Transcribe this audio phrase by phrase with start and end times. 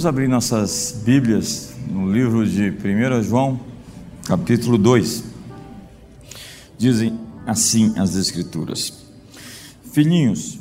[0.00, 3.60] Vamos abrir nossas Bíblias no livro de 1 João,
[4.24, 5.24] capítulo 2.
[6.78, 8.94] Dizem assim as Escrituras:
[9.92, 10.58] Filhinhos,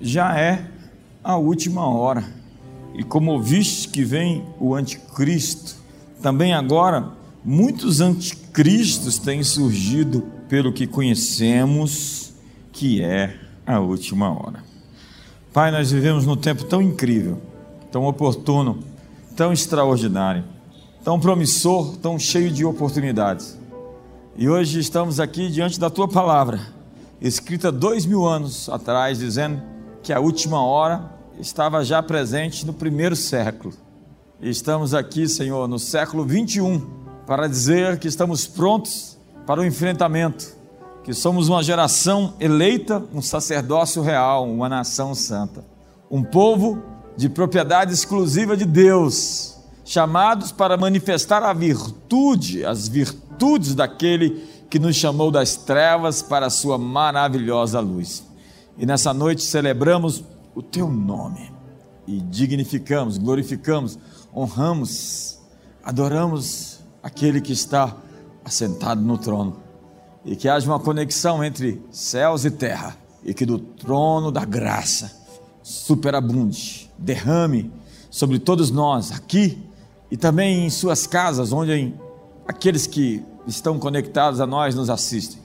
[0.00, 0.70] já é
[1.24, 2.22] a última hora,
[2.94, 5.74] e como ouviste que vem o Anticristo,
[6.22, 7.10] também agora
[7.44, 12.32] muitos anticristos têm surgido, pelo que conhecemos
[12.70, 14.62] que é a última hora.
[15.52, 17.49] Pai, nós vivemos num tempo tão incrível
[17.90, 18.78] tão oportuno,
[19.36, 20.44] tão extraordinário,
[21.02, 23.58] tão promissor, tão cheio de oportunidades.
[24.36, 26.60] E hoje estamos aqui diante da tua palavra,
[27.20, 29.60] escrita dois mil anos atrás, dizendo
[30.02, 33.74] que a última hora estava já presente no primeiro século.
[34.40, 36.80] E estamos aqui, Senhor, no século 21,
[37.26, 40.54] para dizer que estamos prontos para o enfrentamento,
[41.04, 45.64] que somos uma geração eleita, um sacerdócio real, uma nação santa,
[46.10, 46.82] um povo
[47.20, 54.96] de propriedade exclusiva de Deus, chamados para manifestar a virtude, as virtudes daquele que nos
[54.96, 58.24] chamou das trevas para a sua maravilhosa luz.
[58.78, 61.52] E nessa noite celebramos o teu nome
[62.06, 63.98] e dignificamos, glorificamos,
[64.34, 65.40] honramos,
[65.84, 67.94] adoramos aquele que está
[68.42, 69.58] assentado no trono.
[70.24, 75.20] E que haja uma conexão entre céus e terra, e que do trono da graça
[75.62, 77.72] superabunde derrame
[78.10, 79.58] sobre todos nós aqui
[80.10, 81.94] e também em suas casas, onde
[82.46, 85.38] aqueles que estão conectados a nós nos assistem,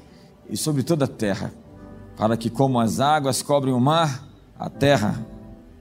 [0.50, 1.54] e sobre toda a terra,
[2.18, 5.26] para que, como as águas cobrem o mar, a terra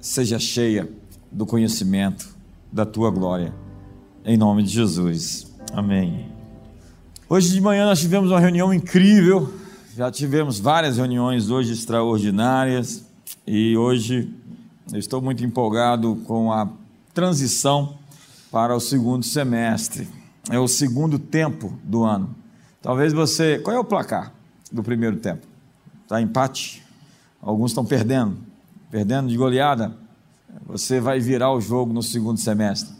[0.01, 0.89] seja cheia
[1.31, 2.35] do conhecimento
[2.71, 3.55] da tua glória.
[4.25, 5.53] Em nome de Jesus.
[5.73, 6.29] Amém.
[7.29, 9.53] Hoje de manhã nós tivemos uma reunião incrível,
[9.97, 13.05] já tivemos várias reuniões hoje extraordinárias,
[13.47, 14.33] e hoje
[14.93, 16.69] eu estou muito empolgado com a
[17.13, 17.97] transição
[18.51, 20.09] para o segundo semestre.
[20.51, 22.35] É o segundo tempo do ano.
[22.83, 23.59] Talvez você.
[23.59, 24.33] Qual é o placar
[24.71, 25.47] do primeiro tempo?
[26.03, 26.83] Está empate?
[27.41, 28.37] Alguns estão perdendo.
[28.91, 29.97] Perdendo de goleada.
[30.67, 32.95] Você vai virar o jogo no segundo semestre.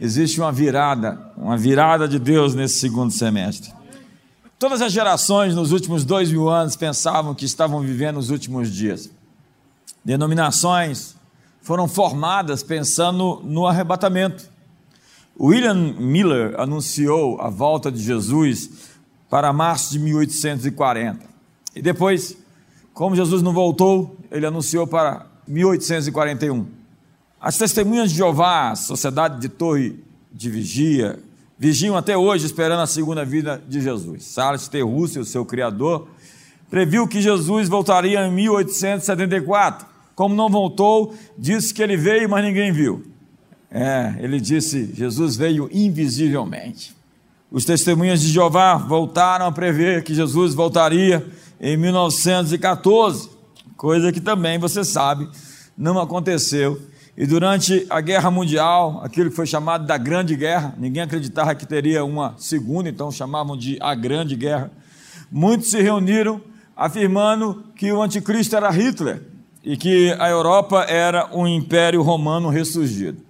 [0.00, 3.72] Existe uma virada, uma virada de Deus nesse segundo semestre.
[4.58, 9.10] Todas as gerações nos últimos dois mil anos pensavam que estavam vivendo os últimos dias.
[10.04, 11.14] Denominações,
[11.62, 14.48] foram formadas pensando no arrebatamento.
[15.38, 18.90] William Miller anunciou a volta de Jesus
[19.28, 21.24] para março de 1840.
[21.74, 22.36] E depois,
[22.92, 26.66] como Jesus não voltou, ele anunciou para 1841.
[27.40, 29.98] As testemunhas de Jeová, Sociedade de Torre
[30.32, 31.18] de Vigia,
[31.58, 34.32] vigiam até hoje esperando a segunda vida de Jesus.
[34.34, 34.82] Charles T.
[34.82, 36.08] Russell, seu criador,
[36.68, 39.86] previu que Jesus voltaria em 1874
[40.20, 43.02] como não voltou, disse que ele veio, mas ninguém viu.
[43.70, 46.94] É, ele disse: Jesus veio invisivelmente.
[47.50, 51.26] Os testemunhas de Jeová voltaram a prever que Jesus voltaria
[51.58, 53.30] em 1914,
[53.78, 55.26] coisa que também você sabe
[55.74, 56.78] não aconteceu.
[57.16, 61.64] E durante a Guerra Mundial, aquilo que foi chamado da Grande Guerra, ninguém acreditava que
[61.64, 64.70] teria uma segunda, então chamavam de a Grande Guerra.
[65.32, 66.42] Muitos se reuniram
[66.76, 69.30] afirmando que o anticristo era Hitler
[69.64, 73.22] e que a Europa era um império romano ressurgido.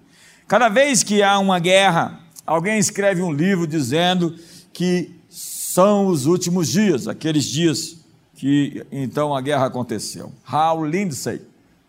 [0.47, 4.35] Cada vez que há uma guerra, alguém escreve um livro dizendo
[4.73, 7.97] que são os últimos dias, aqueles dias
[8.35, 10.33] que então a guerra aconteceu.
[10.47, 11.43] Hal Lindsey,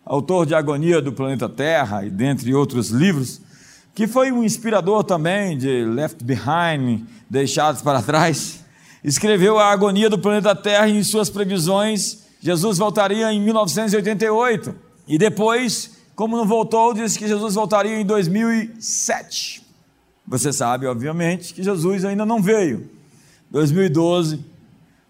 [0.06, 3.42] autor de Agonia do Planeta Terra e dentre outros livros,
[3.94, 8.64] que foi um inspirador também de Left Behind, Deixados para Trás,
[9.04, 14.76] escreveu a agonia do planeta Terra em suas previsões Jesus voltaria em 1988.
[15.08, 19.64] E depois, como não voltou, disse que Jesus voltaria em 2007.
[20.28, 22.90] Você sabe, obviamente, que Jesus ainda não veio.
[23.52, 24.44] 2012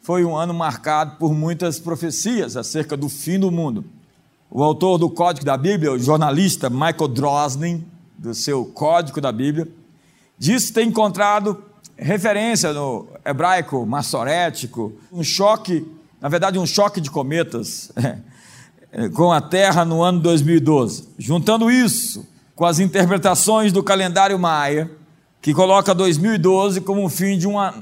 [0.02, 3.86] foi um ano marcado por muitas profecias acerca do fim do mundo.
[4.50, 7.86] O autor do Código da Bíblia, o jornalista Michael Drosnin,
[8.18, 9.68] do seu Código da Bíblia,
[10.38, 11.63] disse ter encontrado
[11.95, 15.86] referência no hebraico massorético, um choque
[16.21, 17.91] na verdade, um choque de cometas
[19.15, 21.09] com a Terra no ano 2012.
[21.18, 24.91] Juntando isso com as interpretações do calendário maia,
[25.41, 27.73] que coloca 2012 como o fim de uma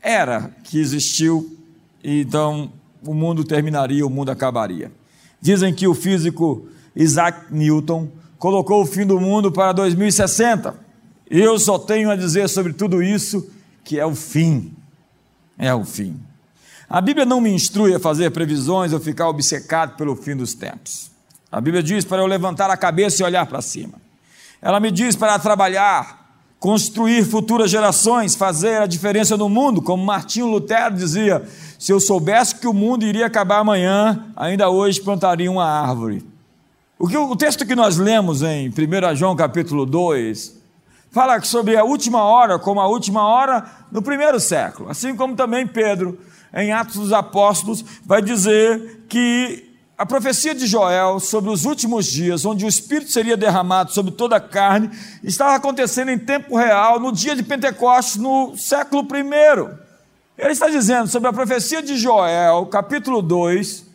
[0.00, 1.58] era que existiu,
[2.02, 2.72] e então
[3.06, 4.90] o mundo terminaria, o mundo acabaria.
[5.38, 6.66] Dizem que o físico
[6.96, 8.08] Isaac Newton
[8.38, 10.74] colocou o fim do mundo para 2060.
[11.28, 13.50] Eu só tenho a dizer sobre tudo isso
[13.82, 14.72] que é o fim.
[15.58, 16.18] É o fim.
[16.88, 21.10] A Bíblia não me instrui a fazer previsões ou ficar obcecado pelo fim dos tempos.
[21.50, 23.94] A Bíblia diz para eu levantar a cabeça e olhar para cima.
[24.60, 26.24] Ela me diz para trabalhar,
[26.58, 31.46] construir futuras gerações, fazer a diferença no mundo, como Martinho Lutero dizia:
[31.78, 36.24] se eu soubesse que o mundo iria acabar amanhã, ainda hoje plantaria uma árvore.
[36.98, 40.62] O, que, o texto que nós lemos em 1 João capítulo 2
[41.10, 45.66] fala sobre a última hora, como a última hora no primeiro século, assim como também
[45.66, 46.18] Pedro,
[46.54, 52.44] em Atos dos Apóstolos, vai dizer que a profecia de Joel sobre os últimos dias,
[52.44, 54.90] onde o Espírito seria derramado sobre toda a carne,
[55.22, 59.84] estava acontecendo em tempo real, no dia de Pentecostes, no século I.
[60.36, 63.86] Ele está dizendo sobre a profecia de Joel, capítulo 2,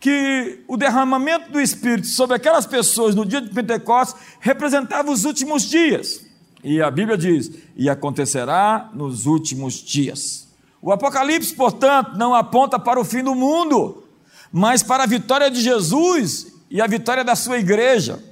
[0.00, 5.62] que o derramamento do Espírito sobre aquelas pessoas no dia de Pentecostes representava os últimos
[5.62, 6.20] dias.
[6.62, 10.47] E a Bíblia diz: e acontecerá nos últimos dias.
[10.80, 14.04] O Apocalipse, portanto, não aponta para o fim do mundo,
[14.52, 18.22] mas para a vitória de Jesus e a vitória da sua igreja.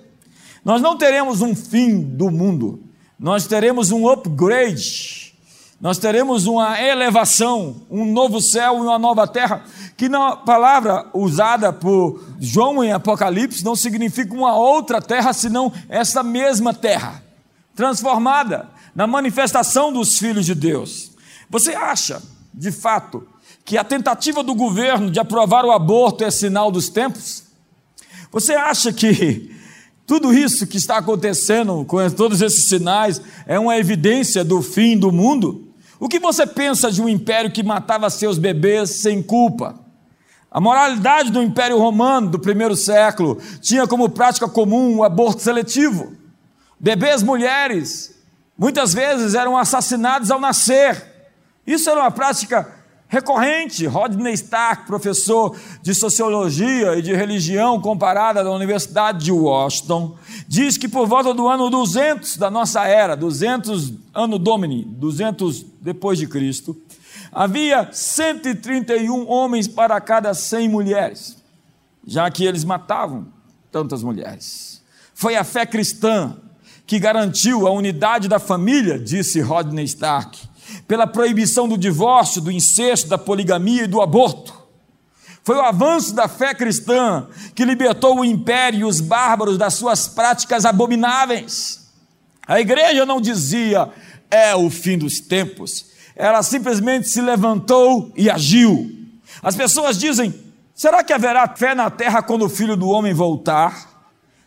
[0.65, 2.81] Nós não teremos um fim do mundo,
[3.19, 5.27] nós teremos um upgrade
[5.79, 9.63] nós teremos uma elevação, um novo céu e uma nova terra,
[9.95, 16.23] que na palavra usada por João em Apocalipse não significa uma outra terra, senão essa
[16.23, 17.23] mesma terra,
[17.75, 21.13] transformada na manifestação dos filhos de Deus.
[21.51, 22.23] Você acha,
[22.57, 23.29] de fato,
[23.65, 27.45] que a tentativa do governo de aprovar o aborto é sinal dos tempos?
[28.33, 29.55] Você acha que
[30.07, 35.13] tudo isso que está acontecendo com todos esses sinais é uma evidência do fim do
[35.13, 35.69] mundo?
[36.01, 39.79] O que você pensa de um império que matava seus bebês sem culpa?
[40.51, 46.15] A moralidade do Império Romano do primeiro século tinha como prática comum o aborto seletivo.
[46.81, 48.15] Bebês mulheres
[48.57, 51.16] muitas vezes eram assassinados ao nascer.
[51.67, 52.73] Isso era uma prática
[53.09, 53.87] recorrente.
[53.87, 60.17] Rodney Stark, professor de sociologia e de religião comparada da Universidade de Washington,
[60.47, 66.19] diz que por volta do ano 200 da nossa era, 200 ano Domini, 200 depois
[66.19, 66.77] de Cristo,
[67.33, 71.37] havia 131 homens para cada 100 mulheres,
[72.07, 73.27] já que eles matavam
[73.71, 74.83] tantas mulheres.
[75.15, 76.37] Foi a fé cristã
[76.87, 80.39] que garantiu a unidade da família, disse Rodney Stark
[80.87, 84.55] pela proibição do divórcio, do incesto, da poligamia e do aborto.
[85.43, 90.09] Foi o avanço da fé cristã que libertou o império e os bárbaros das suas
[90.09, 91.87] práticas abomináveis.
[92.47, 93.89] A igreja não dizia
[94.31, 95.87] é o fim dos tempos,
[96.17, 98.91] ela simplesmente se levantou e agiu.
[99.43, 100.35] As pessoas dizem:
[100.75, 103.96] será que haverá fé na terra quando o filho do homem voltar?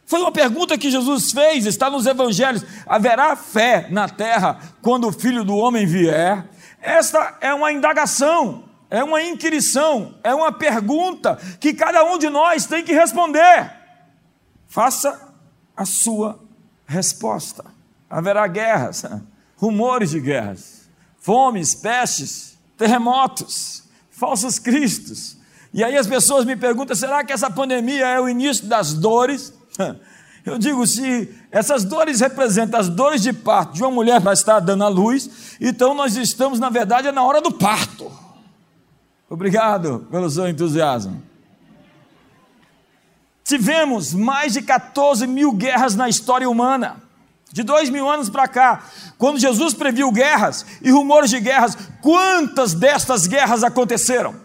[0.10, 2.66] Foi uma pergunta que Jesus fez, está nos evangelhos.
[2.88, 6.50] Haverá fé na terra quando o filho do homem vier?
[6.82, 12.66] Esta é uma indagação, é uma inquirição, é uma pergunta que cada um de nós
[12.66, 13.72] tem que responder.
[14.68, 15.32] Faça
[15.78, 16.40] a sua
[16.88, 17.64] resposta.
[18.10, 19.06] Haverá guerras,
[19.58, 20.90] rumores de guerras,
[21.20, 25.38] fomes, pestes, terremotos, falsos cristos.
[25.72, 29.59] E aí as pessoas me perguntam: será que essa pandemia é o início das dores?
[30.46, 34.60] Eu digo, se essas dores representam as dores de parto de uma mulher para estar
[34.60, 38.12] dando à luz, então nós estamos, na verdade, na hora do parto.
[39.30, 41.22] Obrigado pelo seu entusiasmo.
[43.44, 47.02] Tivemos mais de 14 mil guerras na história humana.
[47.52, 48.84] De dois mil anos para cá,
[49.18, 54.36] quando Jesus previu guerras e rumores de guerras, quantas destas guerras aconteceram?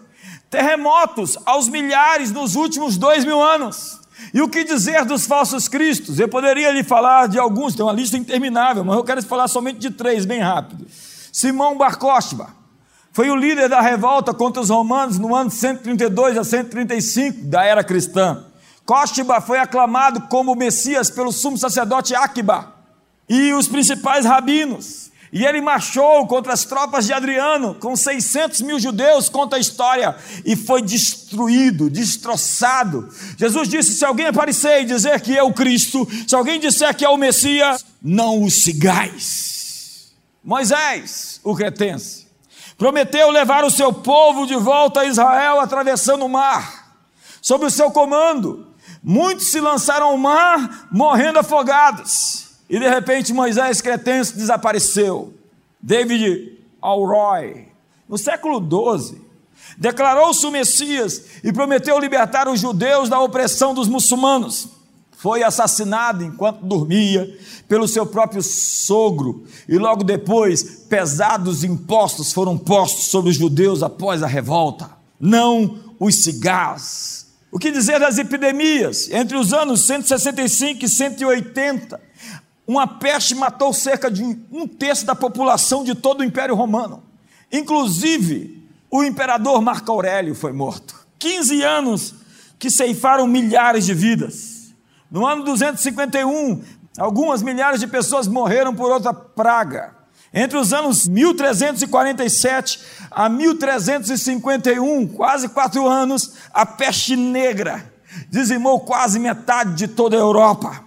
[0.49, 3.99] Terremotos aos milhares nos últimos dois mil anos.
[4.33, 6.19] E o que dizer dos falsos cristos?
[6.19, 9.79] Eu poderia lhe falar de alguns, tem uma lista interminável, mas eu quero falar somente
[9.79, 10.85] de três, bem rápido.
[11.31, 11.97] Simão Bar
[13.11, 17.83] foi o líder da revolta contra os romanos no ano 132 a 135 da era
[17.83, 18.43] cristã.
[18.85, 22.73] Cóstiba foi aclamado como Messias pelo sumo sacerdote Aquiba
[23.27, 25.04] e os principais rabinos.
[25.35, 30.15] E ele marchou contra as tropas de Adriano, com 600 mil judeus, conta a história,
[30.45, 33.09] e foi destruído, destroçado.
[33.37, 37.03] Jesus disse: Se alguém aparecer e dizer que é o Cristo, se alguém disser que
[37.03, 40.13] é o Messias, não o sigais.
[40.41, 42.27] Moisés, o cretense,
[42.77, 46.95] prometeu levar o seu povo de volta a Israel atravessando o mar,
[47.41, 48.73] sob o seu comando.
[49.03, 52.44] Muitos se lançaram ao mar, morrendo afogados.
[52.69, 55.33] E de repente Moisés cretense desapareceu.
[55.81, 57.67] David Alroy,
[58.09, 59.21] no século XII,
[59.77, 64.69] declarou-se o Messias e prometeu libertar os judeus da opressão dos muçulmanos.
[65.17, 73.05] Foi assassinado enquanto dormia pelo seu próprio sogro, e logo depois, pesados impostos foram postos
[73.05, 74.89] sobre os judeus após a revolta.
[75.19, 77.25] Não os cigarros.
[77.51, 79.09] O que dizer das epidemias?
[79.09, 82.01] Entre os anos 165 e 180,
[82.67, 87.03] uma peste matou cerca de um terço da população de todo o Império Romano.
[87.51, 90.95] Inclusive, o imperador Marco Aurélio foi morto.
[91.19, 92.15] 15 anos
[92.57, 94.73] que ceifaram milhares de vidas.
[95.11, 96.63] No ano 251,
[96.97, 99.93] algumas milhares de pessoas morreram por outra praga.
[100.33, 102.79] Entre os anos 1347
[103.09, 107.93] a 1351, quase quatro anos, a peste negra
[108.29, 110.84] dizimou quase metade de toda a Europa.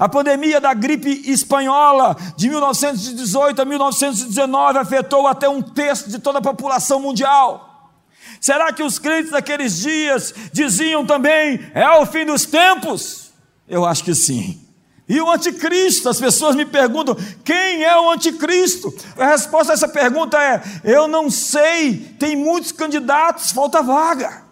[0.00, 6.38] A pandemia da gripe espanhola de 1918 a 1919 afetou até um terço de toda
[6.38, 7.92] a população mundial.
[8.40, 13.30] Será que os crentes daqueles dias diziam também: é o fim dos tempos?
[13.68, 14.66] Eu acho que sim.
[15.06, 16.08] E o anticristo?
[16.08, 17.14] As pessoas me perguntam:
[17.44, 18.90] quem é o anticristo?
[19.18, 24.44] A resposta a essa pergunta é: eu não sei, tem muitos candidatos, falta vaga.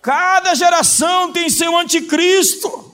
[0.00, 2.91] Cada geração tem seu anticristo.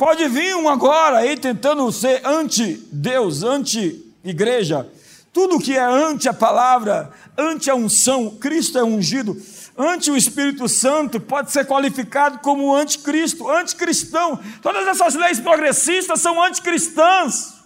[0.00, 4.88] Pode vir um agora aí tentando ser anti-Deus, anti-igreja.
[5.30, 9.36] Tudo que é anti a palavra, anti a unção, Cristo é ungido,
[9.76, 14.40] anti o Espírito Santo, pode ser qualificado como anticristo, anticristão.
[14.62, 17.56] Todas essas leis progressistas são anticristãs,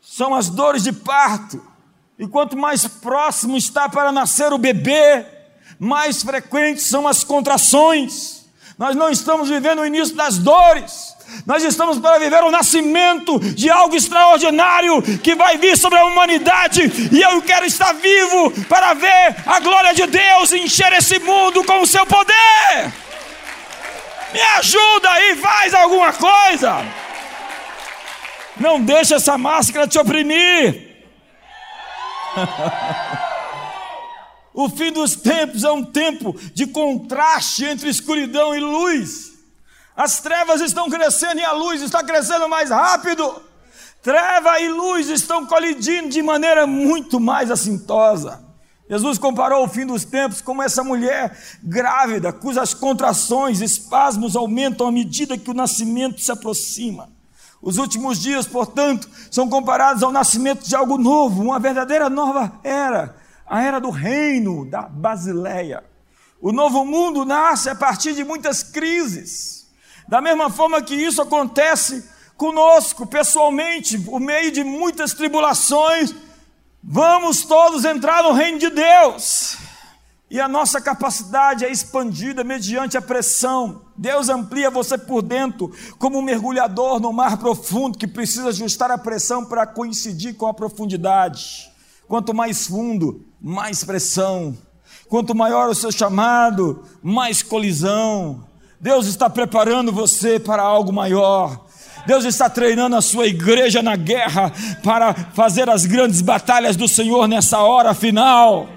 [0.00, 1.60] são as dores de parto.
[2.16, 5.26] E quanto mais próximo está para nascer o bebê,
[5.76, 8.44] mais frequentes são as contrações.
[8.78, 11.13] Nós não estamos vivendo o início das dores,
[11.46, 16.82] nós estamos para viver o nascimento de algo extraordinário que vai vir sobre a humanidade,
[17.12, 21.80] e eu quero estar vivo para ver a glória de Deus encher esse mundo com
[21.80, 22.92] o seu poder.
[24.32, 26.84] Me ajuda aí, faz alguma coisa.
[28.56, 30.94] Não deixa essa máscara te oprimir.
[34.52, 39.33] o fim dos tempos é um tempo de contraste entre escuridão e luz.
[39.96, 43.42] As trevas estão crescendo e a luz está crescendo mais rápido.
[44.02, 48.44] Treva e luz estão colidindo de maneira muito mais assintosa.
[48.90, 54.92] Jesus comparou o fim dos tempos como essa mulher grávida, cujas contrações, espasmos aumentam à
[54.92, 57.08] medida que o nascimento se aproxima.
[57.62, 63.16] Os últimos dias, portanto, são comparados ao nascimento de algo novo, uma verdadeira nova era,
[63.46, 65.82] a era do reino da Basileia.
[66.42, 69.63] O novo mundo nasce a partir de muitas crises.
[70.08, 76.14] Da mesma forma que isso acontece conosco, pessoalmente, por meio de muitas tribulações,
[76.82, 79.56] vamos todos entrar no reino de Deus.
[80.30, 83.82] E a nossa capacidade é expandida mediante a pressão.
[83.96, 88.98] Deus amplia você por dentro, como um mergulhador no mar profundo que precisa ajustar a
[88.98, 91.70] pressão para coincidir com a profundidade.
[92.08, 94.56] Quanto mais fundo, mais pressão.
[95.08, 98.44] Quanto maior o seu chamado, mais colisão.
[98.84, 101.64] Deus está preparando você para algo maior.
[102.06, 107.26] Deus está treinando a sua igreja na guerra para fazer as grandes batalhas do Senhor
[107.26, 108.68] nessa hora final.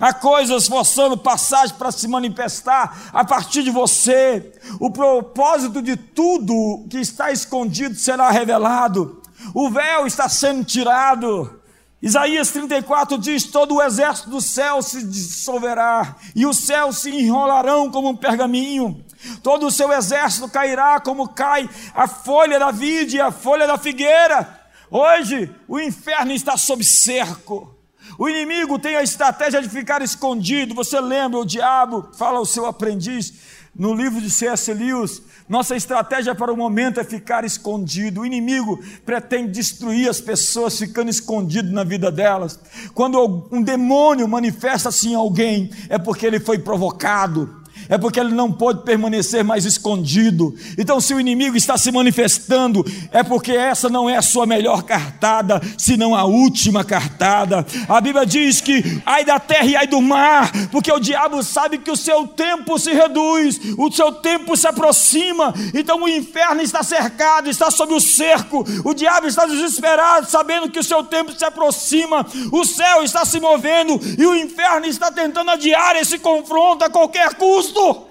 [0.00, 4.50] Há coisas forçando passagem para se manifestar a partir de você.
[4.80, 9.20] O propósito de tudo que está escondido será revelado.
[9.54, 11.60] O véu está sendo tirado.
[12.00, 17.90] Isaías 34 diz: Todo o exército do céu se dissolverá, e os céus se enrolarão
[17.90, 19.02] como um pergaminho,
[19.42, 23.78] todo o seu exército cairá como cai a folha da vide e a folha da
[23.78, 24.60] figueira.
[24.90, 27.74] Hoje o inferno está sob cerco.
[28.18, 30.74] O inimigo tem a estratégia de ficar escondido.
[30.74, 33.32] Você lembra, o diabo fala ao seu aprendiz
[33.74, 34.72] no livro de C.S.
[34.72, 38.20] Lewis: nossa estratégia para o momento é ficar escondido.
[38.20, 42.58] O inimigo pretende destruir as pessoas ficando escondido na vida delas.
[42.94, 48.50] Quando um demônio manifesta-se em alguém, é porque ele foi provocado é porque ele não
[48.50, 50.54] pode permanecer mais escondido.
[50.78, 54.82] Então, se o inimigo está se manifestando, é porque essa não é a sua melhor
[54.82, 57.66] cartada, senão a última cartada.
[57.88, 61.78] A Bíblia diz que ai da terra e ai do mar, porque o diabo sabe
[61.78, 65.54] que o seu tempo se reduz, o seu tempo se aproxima.
[65.74, 68.64] Então, o inferno está cercado, está sob o cerco.
[68.84, 72.26] O diabo está desesperado, sabendo que o seu tempo se aproxima.
[72.52, 77.34] O céu está se movendo e o inferno está tentando adiar esse confronto a qualquer
[77.34, 78.06] custo justo.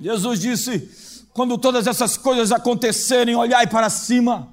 [0.00, 4.48] Jesus disse: quando todas essas coisas acontecerem, olhai para cima,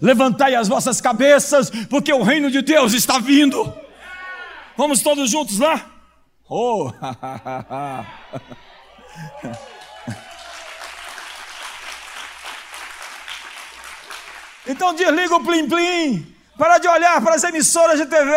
[0.00, 3.72] levantai as vossas cabeças, porque o reino de Deus está vindo.
[4.76, 5.90] Vamos todos juntos lá?
[6.48, 6.92] Oh!
[14.66, 18.32] então desliga o plim-plim, Para de olhar para as emissoras de TV,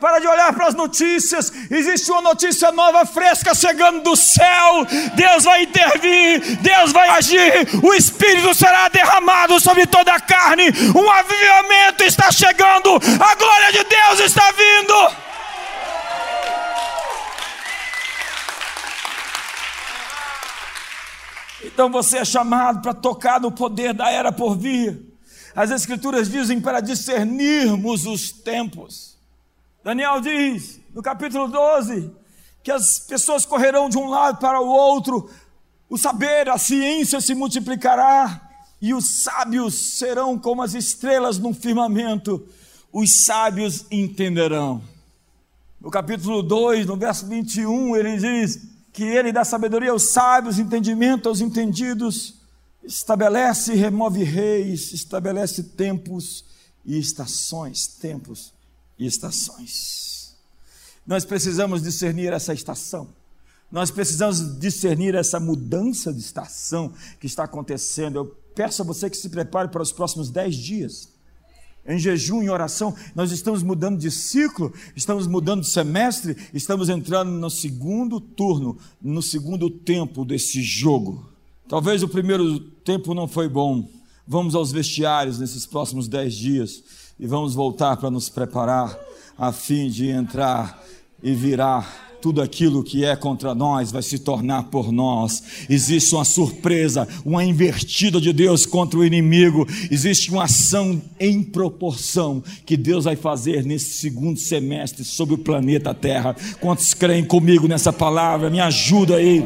[0.00, 1.52] para de olhar para as notícias.
[1.70, 4.86] Existe uma notícia nova, fresca, chegando do céu.
[5.14, 7.52] Deus vai intervir, Deus vai agir.
[7.82, 10.64] O Espírito será derramado sobre toda a carne.
[10.96, 15.32] Um avivamento está chegando, a glória de Deus está vindo.
[21.64, 25.11] Então você é chamado para tocar no poder da era por vir.
[25.54, 29.18] As Escrituras dizem para discernirmos os tempos.
[29.84, 32.10] Daniel diz, no capítulo 12,
[32.62, 35.28] que as pessoas correrão de um lado para o outro,
[35.90, 38.48] o saber, a ciência se multiplicará,
[38.80, 42.46] e os sábios serão como as estrelas no firmamento,
[42.92, 44.82] os sábios entenderão.
[45.80, 51.28] No capítulo 2, no verso 21, ele diz que ele dá sabedoria aos sábios, entendimento
[51.28, 52.41] aos entendidos
[52.84, 56.44] estabelece e remove reis, estabelece tempos
[56.84, 58.52] e estações, tempos
[58.98, 60.36] e estações.
[61.06, 63.08] Nós precisamos discernir essa estação.
[63.70, 68.16] Nós precisamos discernir essa mudança de estação que está acontecendo.
[68.16, 71.08] Eu peço a você que se prepare para os próximos dez dias.
[71.84, 77.30] Em jejum, em oração, nós estamos mudando de ciclo, estamos mudando de semestre, estamos entrando
[77.32, 81.31] no segundo turno, no segundo tempo desse jogo.
[81.72, 83.88] Talvez o primeiro tempo não foi bom.
[84.28, 86.84] Vamos aos vestiários nesses próximos dez dias
[87.18, 88.94] e vamos voltar para nos preparar
[89.38, 90.84] a fim de entrar
[91.22, 95.42] e virar tudo aquilo que é contra nós vai se tornar por nós.
[95.66, 99.66] Existe uma surpresa, uma invertida de Deus contra o inimigo.
[99.90, 105.94] Existe uma ação em proporção que Deus vai fazer nesse segundo semestre sobre o planeta
[105.94, 106.36] Terra.
[106.60, 108.50] Quantos creem comigo nessa palavra?
[108.50, 109.42] Me ajuda aí.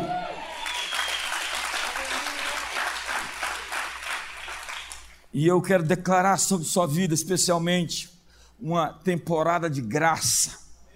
[5.37, 8.09] E eu quero declarar sobre sua vida, especialmente,
[8.59, 10.53] uma temporada de graça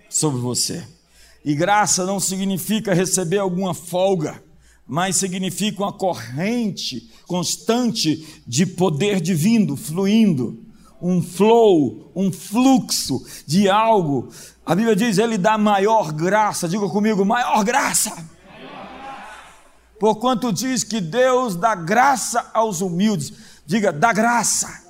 [0.09, 0.83] sobre você.
[1.45, 4.43] E graça não significa receber alguma folga,
[4.89, 10.65] mas significa uma corrente constante de poder divino fluindo,
[11.03, 14.31] um flow, um fluxo de algo.
[14.65, 16.67] A Bíblia diz: Ele dá maior graça.
[16.67, 18.27] Diga comigo, maior graça.
[20.01, 23.50] Porquanto diz que Deus dá graça aos humildes.
[23.71, 24.83] Diga, da graça.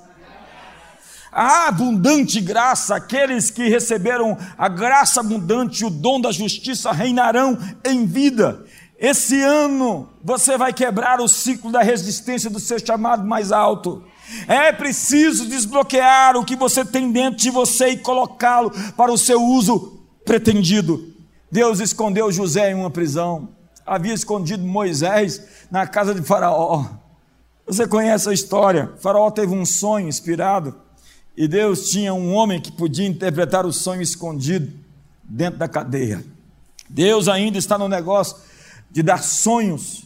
[1.31, 8.07] A abundante graça, aqueles que receberam a graça abundante, o dom da justiça, reinarão em
[8.07, 8.65] vida.
[8.97, 14.03] Esse ano você vai quebrar o ciclo da resistência do seu chamado mais alto.
[14.47, 19.43] É preciso desbloquear o que você tem dentro de você e colocá-lo para o seu
[19.43, 21.13] uso pretendido.
[21.51, 23.49] Deus escondeu José em uma prisão,
[23.85, 27.00] havia escondido Moisés na casa de Faraó.
[27.71, 28.91] Você conhece a história?
[28.97, 30.75] O faraó teve um sonho inspirado
[31.37, 34.77] e Deus tinha um homem que podia interpretar o sonho escondido
[35.23, 36.21] dentro da cadeia.
[36.89, 38.35] Deus ainda está no negócio
[38.91, 40.03] de dar sonhos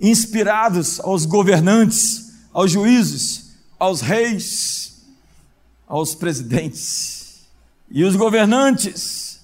[0.00, 5.00] inspirados aos governantes, aos juízes, aos reis,
[5.86, 7.46] aos presidentes.
[7.88, 9.38] E os governantes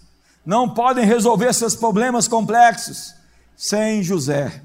[0.44, 3.14] não podem resolver seus problemas complexos
[3.56, 4.64] sem José.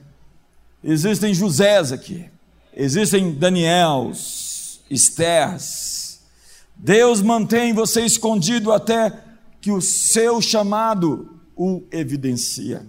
[0.84, 2.28] Existem Josés aqui.
[2.74, 6.22] Existem Daniels, Estérs.
[6.76, 9.14] Deus mantém você escondido até
[9.60, 12.86] que o seu chamado o evidencia.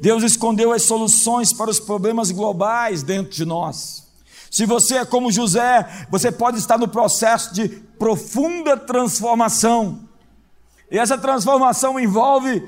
[0.00, 4.04] Deus escondeu as soluções para os problemas globais dentro de nós.
[4.50, 10.08] Se você é como José, você pode estar no processo de profunda transformação.
[10.90, 12.62] E essa transformação envolve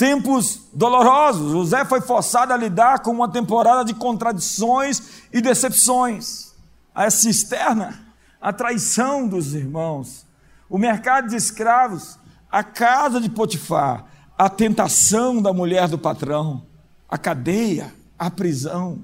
[0.00, 1.52] tempos dolorosos.
[1.52, 6.54] José foi forçado a lidar com uma temporada de contradições e decepções.
[6.94, 8.00] A cisterna,
[8.40, 10.24] a traição dos irmãos,
[10.70, 12.18] o mercado de escravos,
[12.50, 14.06] a casa de Potifar,
[14.38, 16.62] a tentação da mulher do patrão,
[17.06, 19.00] a cadeia, a prisão,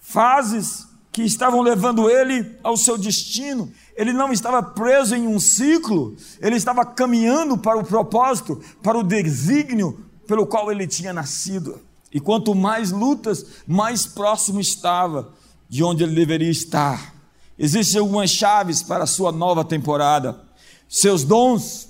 [0.00, 3.70] fases que estavam levando ele ao seu destino.
[3.94, 9.04] Ele não estava preso em um ciclo, ele estava caminhando para o propósito, para o
[9.04, 11.80] desígnio pelo qual ele tinha nascido.
[12.12, 15.34] E quanto mais lutas, mais próximo estava
[15.68, 17.16] de onde ele deveria estar.
[17.58, 20.40] Existem algumas chaves para a sua nova temporada.
[20.88, 21.88] Seus dons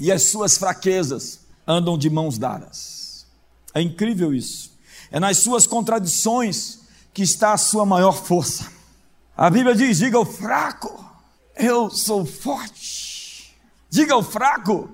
[0.00, 3.24] e as suas fraquezas andam de mãos dadas.
[3.72, 4.72] É incrível isso.
[5.08, 6.80] É nas suas contradições
[7.14, 8.68] que está a sua maior força.
[9.36, 11.08] A Bíblia diz: diga ao fraco,
[11.56, 13.54] eu sou forte.
[13.88, 14.90] Diga ao fraco,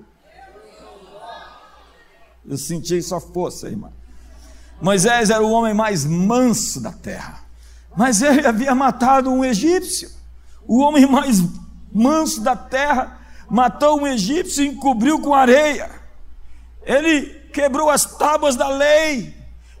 [2.47, 3.89] eu senti sua força, irmã.
[4.81, 7.41] Moisés era o homem mais manso da terra.
[7.95, 10.09] Mas ele havia matado um egípcio,
[10.67, 11.41] o homem mais
[11.93, 15.89] manso da terra, matou um egípcio e encobriu com areia.
[16.83, 17.21] Ele
[17.53, 19.33] quebrou as tábuas da lei.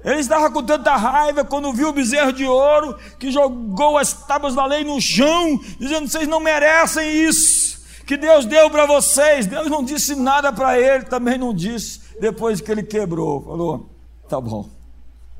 [0.03, 4.53] Ele estava com tanta raiva quando viu o bezerro de ouro que jogou as tábuas
[4.53, 9.47] da lei no chão, dizendo: Vocês não merecem isso que Deus deu para vocês.
[9.47, 13.41] Deus não disse nada para ele, também não disse depois que ele quebrou.
[13.41, 13.89] Falou:
[14.27, 14.69] Tá bom,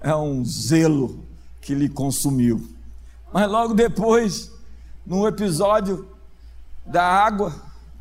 [0.02, 1.20] é um zelo
[1.62, 2.68] que lhe consumiu.
[3.32, 4.52] Mas logo depois,
[5.06, 6.08] num episódio
[6.86, 7.54] da água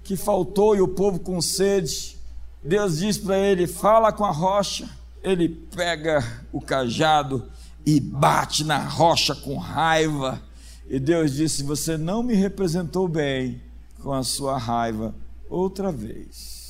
[0.02, 2.18] que faltou e o povo com sede,
[2.62, 4.88] Deus diz para ele: Fala com a rocha
[5.22, 6.20] ele pega
[6.52, 7.48] o cajado
[7.86, 10.42] e bate na rocha com raiva.
[10.88, 13.62] E Deus disse: Você não me representou bem
[14.02, 15.14] com a sua raiva
[15.48, 16.61] outra vez.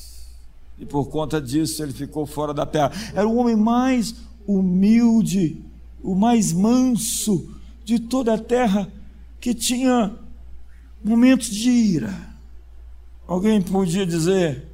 [0.83, 2.93] E por conta disso ele ficou fora da terra.
[3.15, 4.15] Era o homem mais
[4.47, 5.65] humilde,
[6.03, 7.49] o mais manso
[7.85, 8.93] de toda a terra,
[9.41, 10.15] que tinha
[11.03, 12.15] momentos de ira.
[13.27, 14.69] Alguém podia dizer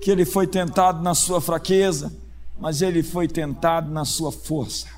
[0.00, 2.10] que ele foi tentado na sua fraqueza
[2.60, 4.88] mas ele foi tentado na sua força.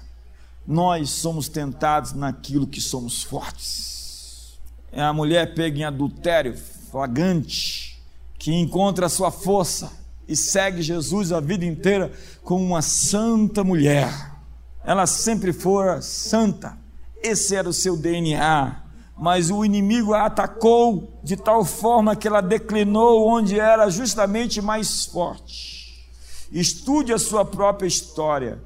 [0.67, 4.59] Nós somos tentados naquilo que somos fortes.
[4.93, 6.57] É a mulher pega em adultério,
[6.91, 8.01] flagrante,
[8.39, 10.00] que encontra a sua força
[10.31, 12.13] e segue Jesus a vida inteira
[12.45, 14.31] como uma santa mulher.
[14.85, 16.79] Ela sempre fora santa,
[17.21, 18.85] esse era o seu DNA.
[19.19, 25.05] Mas o inimigo a atacou de tal forma que ela declinou onde era justamente mais
[25.05, 26.09] forte.
[26.53, 28.63] Estude a sua própria história,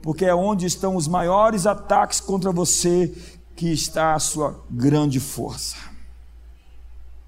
[0.00, 3.12] porque é onde estão os maiores ataques contra você
[3.56, 5.76] que está a sua grande força.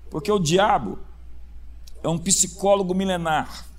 [0.08, 0.96] Porque o diabo
[2.02, 3.69] é um psicólogo milenar.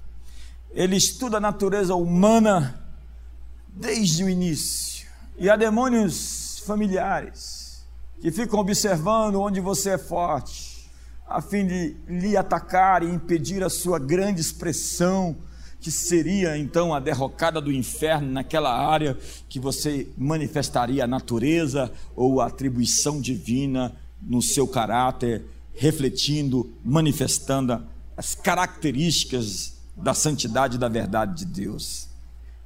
[0.73, 2.81] Ele estuda a natureza humana
[3.67, 5.07] desde o início.
[5.37, 7.85] E há demônios familiares
[8.21, 10.89] que ficam observando onde você é forte,
[11.27, 15.35] a fim de lhe atacar e impedir a sua grande expressão
[15.79, 19.17] que seria então a derrocada do inferno naquela área
[19.49, 27.83] que você manifestaria a natureza ou a atribuição divina no seu caráter, refletindo, manifestando
[28.15, 32.07] as características da santidade e da verdade de Deus.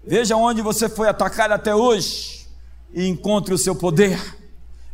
[0.05, 2.47] Veja onde você foi atacado até hoje
[2.93, 4.19] e encontre o seu poder.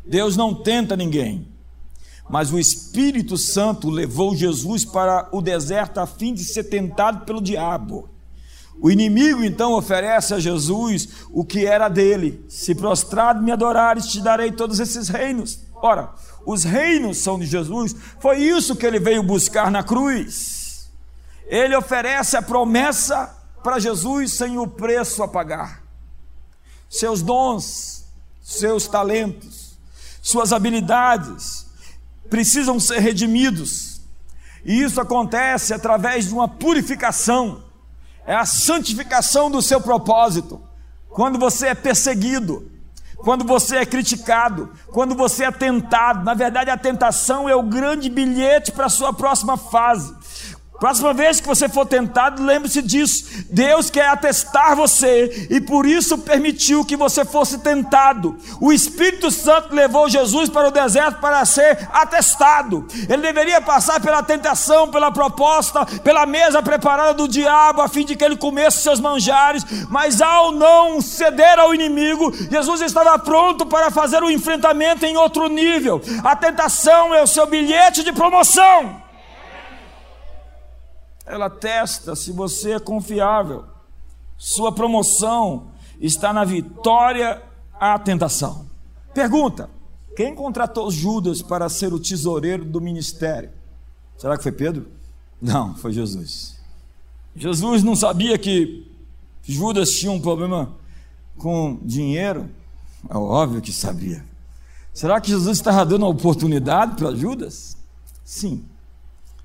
[0.05, 1.47] Deus não tenta ninguém,
[2.29, 7.41] mas o Espírito Santo levou Jesus para o deserto a fim de ser tentado pelo
[7.41, 8.09] diabo.
[8.81, 14.21] O inimigo então oferece a Jesus o que era dele: se prostrado me adorares, te
[14.21, 15.59] darei todos esses reinos.
[15.75, 16.09] Ora,
[16.45, 20.60] os reinos são de Jesus, foi isso que ele veio buscar na cruz.
[21.47, 25.83] Ele oferece a promessa para Jesus sem o preço a pagar.
[26.89, 28.05] Seus dons,
[28.41, 29.77] seus talentos,
[30.21, 31.67] suas habilidades
[32.29, 34.01] precisam ser redimidos.
[34.63, 37.63] E isso acontece através de uma purificação
[38.25, 40.61] é a santificação do seu propósito.
[41.09, 42.71] Quando você é perseguido,
[43.17, 48.09] quando você é criticado, quando você é tentado, na verdade a tentação é o grande
[48.09, 50.15] bilhete para a sua próxima fase.
[50.81, 53.25] Próxima vez que você for tentado, lembre-se disso.
[53.51, 58.35] Deus quer atestar você e por isso permitiu que você fosse tentado.
[58.59, 62.87] O Espírito Santo levou Jesus para o deserto para ser atestado.
[63.07, 68.15] Ele deveria passar pela tentação, pela proposta, pela mesa preparada do diabo, a fim de
[68.15, 73.91] que ele comesse seus manjares, mas ao não ceder ao inimigo, Jesus estava pronto para
[73.91, 76.01] fazer o enfrentamento em outro nível.
[76.23, 79.00] A tentação é o seu bilhete de promoção
[81.31, 83.63] ela testa se você é confiável.
[84.37, 87.41] Sua promoção está na vitória
[87.79, 88.65] à tentação.
[89.13, 89.69] Pergunta:
[90.15, 93.49] quem contratou Judas para ser o tesoureiro do ministério?
[94.17, 94.87] Será que foi Pedro?
[95.41, 96.59] Não, foi Jesus.
[97.33, 98.91] Jesus não sabia que
[99.41, 100.75] Judas tinha um problema
[101.37, 102.49] com dinheiro?
[103.09, 104.23] É óbvio que sabia.
[104.93, 107.77] Será que Jesus estava dando a oportunidade para Judas?
[108.25, 108.65] Sim.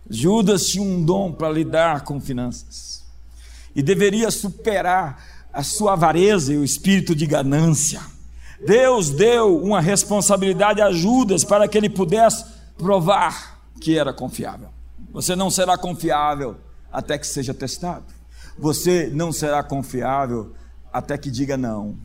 [0.09, 3.05] Judas tinha um dom para lidar com finanças
[3.75, 8.01] e deveria superar a sua avareza e o espírito de ganância.
[8.65, 12.45] Deus deu uma responsabilidade a Judas para que ele pudesse
[12.79, 14.69] provar que era confiável.
[15.13, 16.57] Você não será confiável
[16.93, 18.05] até que seja testado.
[18.59, 20.55] Você não será confiável
[20.93, 21.97] até que diga não.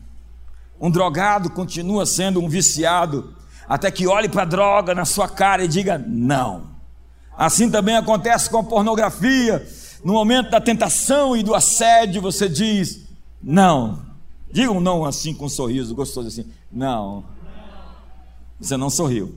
[0.80, 3.34] Um drogado continua sendo um viciado
[3.68, 6.71] até que olhe para a droga na sua cara e diga não.
[7.42, 9.66] Assim também acontece com a pornografia.
[10.04, 13.00] No momento da tentação e do assédio, você diz:
[13.42, 14.00] não.
[14.52, 16.46] Diga um não assim com um sorriso gostoso assim.
[16.70, 17.24] Não.
[18.60, 19.34] Você não sorriu.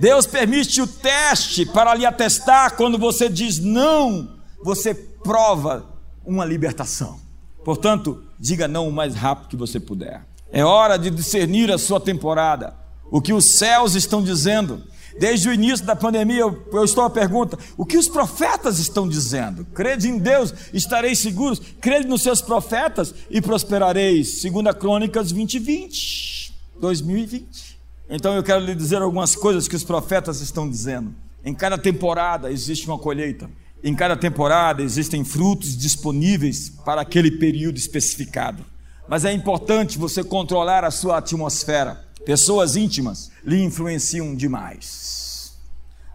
[0.00, 5.86] Deus permite o teste para lhe atestar quando você diz não, você prova
[6.24, 7.18] uma libertação.
[7.64, 10.24] Portanto, diga não o mais rápido que você puder.
[10.52, 12.72] É hora de discernir a sua temporada,
[13.10, 14.84] o que os céus estão dizendo.
[15.20, 19.06] Desde o início da pandemia, eu, eu, estou à pergunta: o que os profetas estão
[19.06, 19.66] dizendo?
[19.66, 24.40] Crede em Deus, estareis seguros, crede nos seus profetas e prosperareis.
[24.40, 27.78] Segunda Crônicas 2020, 2020.
[28.08, 31.14] Então eu quero lhe dizer algumas coisas que os profetas estão dizendo.
[31.44, 33.50] Em cada temporada existe uma colheita.
[33.84, 38.64] Em cada temporada existem frutos disponíveis para aquele período especificado.
[39.06, 42.08] Mas é importante você controlar a sua atmosfera.
[42.24, 45.54] Pessoas íntimas lhe influenciam demais.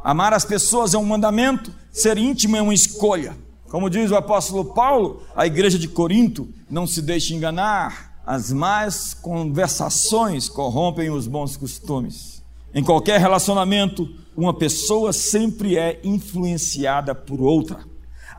[0.03, 3.35] Amar as pessoas é um mandamento, ser íntimo é uma escolha.
[3.69, 9.13] Como diz o apóstolo Paulo, a igreja de Corinto, não se deixe enganar, as más
[9.13, 12.43] conversações corrompem os bons costumes.
[12.73, 17.79] Em qualquer relacionamento, uma pessoa sempre é influenciada por outra.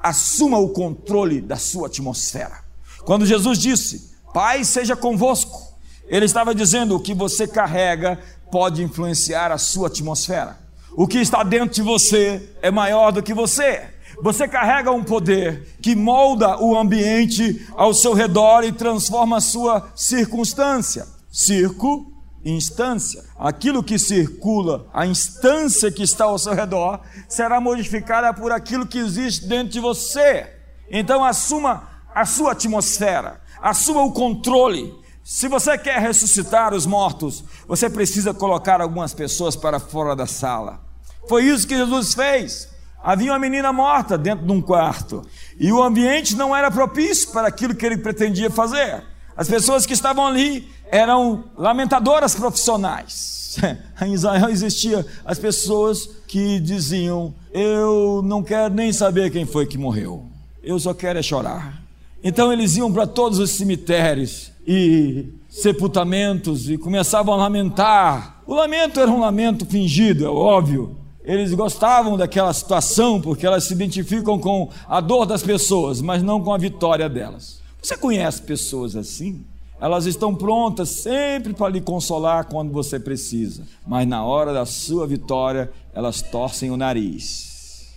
[0.03, 2.65] Assuma o controle da sua atmosfera.
[3.05, 5.76] Quando Jesus disse: Pai seja convosco,
[6.09, 8.19] ele estava dizendo: o que você carrega
[8.51, 10.59] pode influenciar a sua atmosfera.
[10.97, 13.83] O que está dentro de você é maior do que você.
[14.23, 19.91] Você carrega um poder que molda o ambiente ao seu redor e transforma a sua
[19.95, 21.07] circunstância.
[21.31, 22.11] Circo,
[22.43, 23.23] instância.
[23.39, 28.99] Aquilo que circula, a instância que está ao seu redor, será modificada por aquilo que
[28.99, 30.51] existe dentro de você.
[30.91, 34.95] Então assuma a sua atmosfera, assuma o controle.
[35.29, 40.81] Se você quer ressuscitar os mortos, você precisa colocar algumas pessoas para fora da sala.
[41.29, 42.69] Foi isso que Jesus fez.
[43.03, 45.23] Havia uma menina morta dentro de um quarto
[45.59, 49.03] e o ambiente não era propício para aquilo que ele pretendia fazer.
[49.37, 53.59] As pessoas que estavam ali eram lamentadoras profissionais.
[54.01, 59.77] Em Israel existia as pessoas que diziam: Eu não quero nem saber quem foi que
[59.77, 60.25] morreu,
[60.63, 61.83] eu só quero é chorar.
[62.23, 68.43] Então eles iam para todos os cemitérios e sepultamentos e começavam a lamentar.
[68.47, 73.75] O lamento era um lamento fingido, é óbvio, eles gostavam daquela situação porque elas se
[73.75, 77.61] identificam com a dor das pessoas, mas não com a vitória delas.
[77.83, 79.45] Você conhece pessoas assim?
[79.81, 85.07] Elas estão prontas sempre para lhe consolar quando você precisa, mas na hora da sua
[85.07, 87.93] vitória, elas torcem o nariz.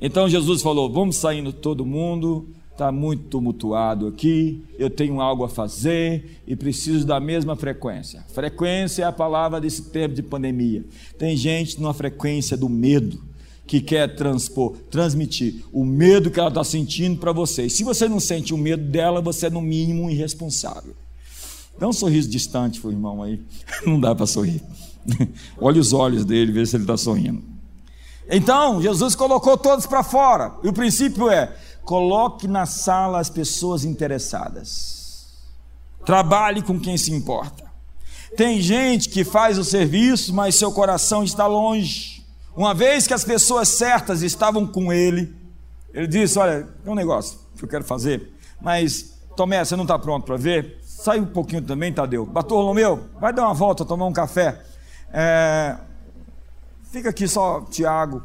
[0.00, 2.48] Então Jesus falou: Vamos saindo todo mundo,
[2.82, 8.24] está muito tumultuado aqui, eu tenho algo a fazer e preciso da mesma frequência.
[8.32, 10.84] Frequência é a palavra desse tempo de pandemia.
[11.16, 13.22] Tem gente numa frequência do medo
[13.64, 17.66] que quer transpor, transmitir o medo que ela está sentindo para você.
[17.66, 20.94] E se você não sente o medo dela, você é no mínimo irresponsável.
[21.78, 23.40] Dá um sorriso distante para o irmão aí.
[23.86, 24.62] Não dá para sorrir.
[25.58, 27.42] Olha os olhos dele, vê se ele está sorrindo.
[28.30, 30.52] Então, Jesus colocou todos para fora.
[30.62, 31.52] E o princípio é:
[31.84, 35.26] Coloque na sala as pessoas interessadas.
[36.04, 37.70] Trabalhe com quem se importa.
[38.36, 42.24] Tem gente que faz o serviço, mas seu coração está longe.
[42.56, 45.34] Uma vez que as pessoas certas estavam com ele,
[45.92, 49.98] ele disse: Olha, tem um negócio que eu quero fazer, mas Tomé, você não está
[49.98, 50.78] pronto para ver?
[50.84, 52.24] Sai um pouquinho também, Tadeu.
[52.24, 54.60] Bartolomeu, vai dar uma volta, tomar um café.
[55.12, 55.76] É...
[56.90, 58.22] Fica aqui só Tiago,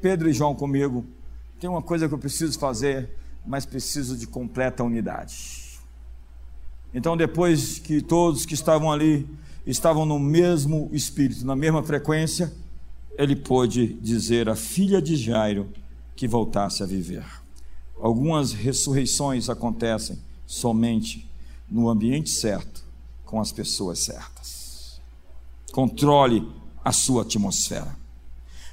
[0.00, 1.04] Pedro e João comigo
[1.60, 3.10] tem uma coisa que eu preciso fazer,
[3.46, 5.78] mas preciso de completa unidade.
[6.94, 9.28] Então, depois que todos que estavam ali
[9.66, 12.50] estavam no mesmo espírito, na mesma frequência,
[13.18, 15.68] ele pôde dizer à filha de Jairo
[16.16, 17.26] que voltasse a viver.
[18.00, 21.30] Algumas ressurreições acontecem somente
[21.70, 22.82] no ambiente certo,
[23.26, 24.98] com as pessoas certas.
[25.72, 26.50] Controle
[26.82, 27.99] a sua atmosfera.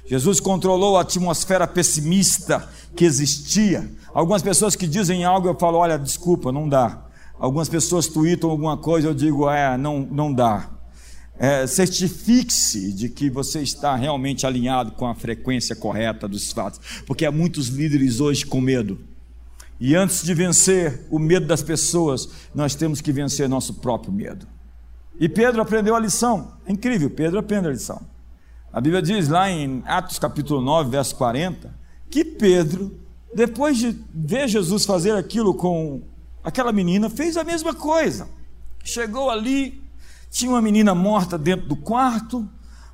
[0.08, 2.66] Jesus controlou a atmosfera pessimista
[2.96, 3.92] que existia.
[4.14, 7.04] Algumas pessoas que dizem algo, eu falo, olha, desculpa, não dá.
[7.38, 10.70] Algumas pessoas tweetam alguma coisa, eu digo, é, não, não dá.
[11.38, 17.26] É, Certifique-se de que você está realmente alinhado com a frequência correta dos fatos, porque
[17.26, 18.98] há muitos líderes hoje com medo.
[19.78, 24.46] E antes de vencer o medo das pessoas, nós temos que vencer nosso próprio medo.
[25.20, 26.54] E Pedro aprendeu a lição.
[26.66, 28.17] É incrível, Pedro aprende a lição.
[28.70, 31.74] A Bíblia diz lá em Atos capítulo 9, verso 40,
[32.10, 32.98] que Pedro,
[33.34, 36.02] depois de ver Jesus fazer aquilo com
[36.44, 38.28] aquela menina, fez a mesma coisa.
[38.84, 39.82] Chegou ali,
[40.30, 42.46] tinha uma menina morta dentro do quarto,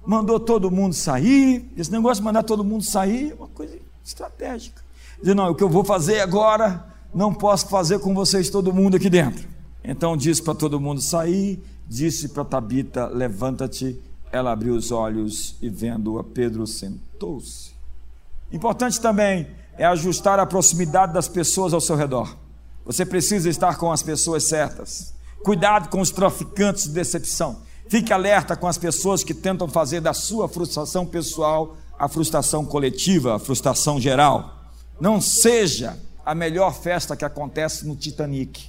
[0.07, 1.69] mandou todo mundo sair.
[1.77, 4.81] Esse negócio de mandar todo mundo sair é uma coisa estratégica.
[5.21, 8.97] Diz, não, o que eu vou fazer agora, não posso fazer com vocês todo mundo
[8.97, 9.49] aqui dentro.
[9.83, 14.01] Então disse para todo mundo sair, disse para Tabita: levanta-te
[14.35, 17.71] ela abriu os olhos e, vendo-a, Pedro sentou-se.
[18.53, 19.47] Importante também
[19.79, 22.37] é ajustar a proximidade das pessoas ao seu redor.
[22.85, 25.15] Você precisa estar com as pessoas certas.
[25.45, 27.59] Cuidado com os traficantes de decepção.
[27.89, 33.37] Fique alerta com as pessoas que tentam fazer da sua frustração pessoal a frustração coletiva,
[33.37, 34.65] a frustração geral.
[35.01, 38.69] Não seja a melhor festa que acontece no Titanic.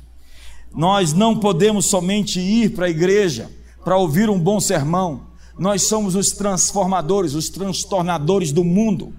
[0.72, 3.50] Nós não podemos somente ir para a igreja
[3.84, 5.28] para ouvir um bom sermão.
[5.58, 9.14] Nós somos os transformadores, os transtornadores do mundo.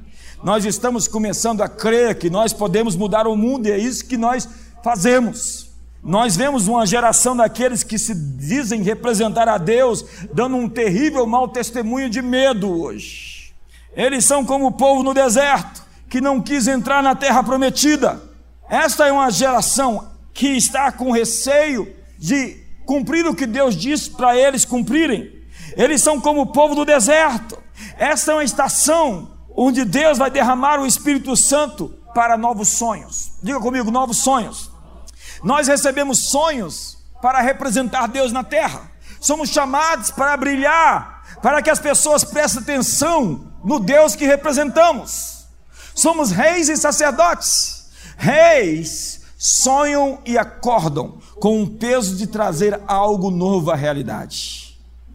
[0.44, 4.16] Nós estamos começando a crer que nós podemos mudar o mundo e é isso que
[4.16, 4.48] nós
[4.84, 5.70] fazemos.
[6.02, 11.48] Nós vemos uma geração daqueles que se dizem representar a Deus, dando um terrível mau
[11.48, 13.52] testemunho de medo hoje.
[13.94, 18.22] Eles são como o povo no deserto, que não quis entrar na terra prometida.
[18.68, 24.36] Esta é uma geração que está com receio de cumprir o que Deus disse para
[24.36, 25.35] eles cumprirem.
[25.76, 27.62] Eles são como o povo do deserto.
[27.98, 33.32] Esta é uma estação onde Deus vai derramar o Espírito Santo para novos sonhos.
[33.42, 34.70] Diga comigo, novos sonhos.
[35.44, 38.90] Nós recebemos sonhos para representar Deus na terra.
[39.20, 45.46] Somos chamados para brilhar, para que as pessoas prestem atenção no Deus que representamos.
[45.94, 47.90] Somos reis e sacerdotes.
[48.16, 54.65] Reis sonham e acordam com o peso de trazer algo novo à realidade.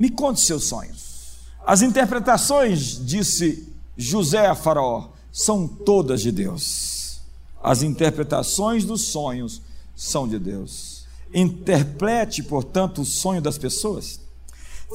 [0.01, 1.37] Me conte seus sonhos.
[1.63, 7.21] As interpretações, disse José a Faraó, são todas de Deus.
[7.61, 9.61] As interpretações dos sonhos
[9.95, 11.05] são de Deus.
[11.31, 14.19] Interprete, portanto, o sonho das pessoas.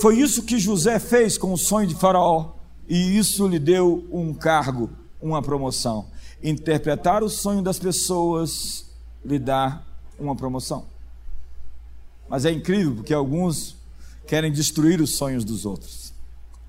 [0.01, 2.55] Foi isso que José fez com o sonho de Faraó,
[2.89, 4.91] e isso lhe deu um cargo,
[5.23, 6.07] uma promoção.
[6.43, 8.87] Interpretar o sonho das pessoas
[9.25, 9.83] lhe dá
[10.19, 10.85] uma promoção.
[12.29, 13.76] Mas é incrível porque alguns
[14.27, 16.13] querem destruir os sonhos dos outros.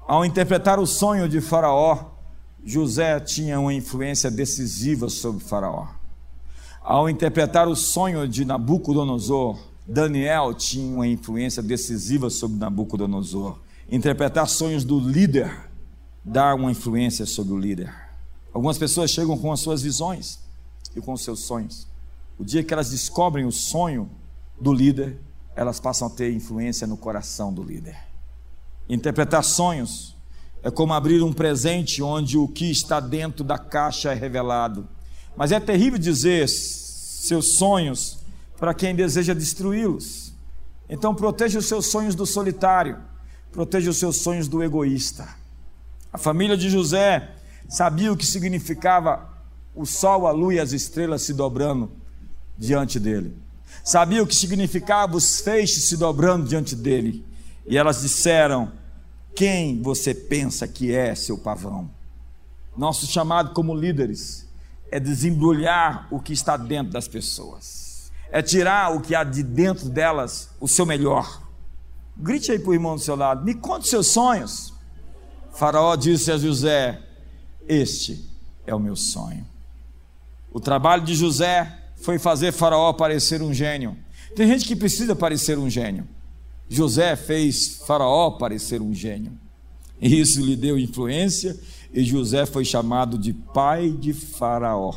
[0.07, 2.11] Ao interpretar o sonho de Faraó,
[2.63, 5.87] José tinha uma influência decisiva sobre Faraó.
[6.81, 13.59] Ao interpretar o sonho de Nabucodonosor, Daniel tinha uma influência decisiva sobre Nabucodonosor.
[13.89, 15.69] Interpretar sonhos do líder
[16.23, 17.93] dá uma influência sobre o líder.
[18.53, 20.39] Algumas pessoas chegam com as suas visões
[20.95, 21.87] e com os seus sonhos.
[22.37, 24.09] O dia que elas descobrem o sonho
[24.59, 25.19] do líder,
[25.57, 27.97] elas passam a ter influência no coração do líder.
[28.87, 30.15] Interpretar sonhos
[30.61, 34.87] é como abrir um presente onde o que está dentro da caixa é revelado.
[35.35, 38.19] Mas é terrível dizer seus sonhos
[38.59, 40.31] para quem deseja destruí-los.
[40.87, 42.99] Então proteja os seus sonhos do solitário,
[43.51, 45.27] proteja os seus sonhos do egoísta.
[46.13, 47.31] A família de José
[47.67, 49.27] sabia o que significava
[49.73, 51.91] o sol, a lua e as estrelas se dobrando
[52.55, 53.46] diante dele.
[53.83, 57.25] Sabia o que significava os feixes se dobrando diante dele.
[57.65, 58.71] E elas disseram:
[59.35, 61.89] Quem você pensa que é seu pavão?
[62.75, 64.47] Nosso chamado como líderes
[64.91, 69.89] é desembrulhar o que está dentro das pessoas, é tirar o que há de dentro
[69.89, 71.41] delas, o seu melhor.
[72.15, 74.73] Grite aí para o irmão do seu lado, me conte seus sonhos.
[75.51, 77.01] faraó disse a José:
[77.67, 78.29] Este
[78.65, 79.45] é o meu sonho.
[80.51, 83.97] O trabalho de José foi fazer Faraó parecer um gênio.
[84.35, 86.07] Tem gente que precisa parecer um gênio.
[86.69, 89.31] José fez Faraó parecer um gênio.
[90.01, 91.57] E isso lhe deu influência
[91.93, 94.93] e José foi chamado de pai de Faraó.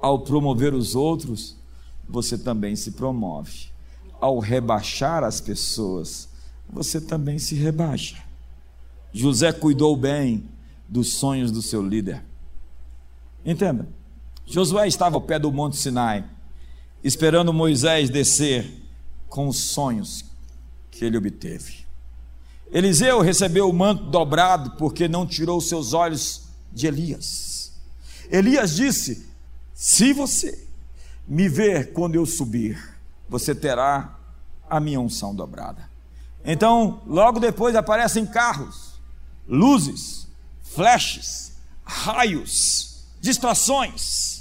[0.00, 1.56] Ao promover os outros,
[2.08, 3.68] você também se promove.
[4.20, 6.28] Ao rebaixar as pessoas,
[6.68, 8.22] você também se rebaixa.
[9.12, 10.48] José cuidou bem
[10.88, 12.24] dos sonhos do seu líder.
[13.44, 13.88] Entenda,
[14.46, 16.24] Josué estava ao pé do Monte Sinai,
[17.02, 18.82] esperando Moisés descer
[19.28, 20.24] com os sonhos
[20.90, 21.84] que ele obteve.
[22.70, 27.72] Eliseu recebeu o manto dobrado porque não tirou seus olhos de Elias.
[28.30, 29.28] Elias disse:
[29.74, 30.66] Se você
[31.26, 32.96] me ver quando eu subir,
[33.28, 34.18] você terá
[34.68, 35.88] a minha unção dobrada.
[36.44, 38.94] Então, logo depois aparecem carros,
[39.48, 40.26] luzes,
[40.62, 41.52] flashes,
[41.84, 44.33] raios, distrações.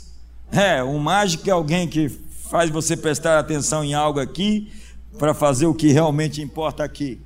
[0.56, 4.72] É, um mágico é alguém que faz você prestar atenção em algo aqui
[5.18, 7.20] para fazer o que realmente importa aqui.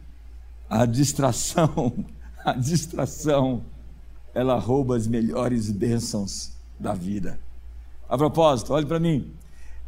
[0.69, 2.05] A distração,
[2.45, 3.65] a distração,
[4.33, 7.37] ela rouba as melhores bênçãos da vida.
[8.07, 9.29] A propósito, olhe para mim.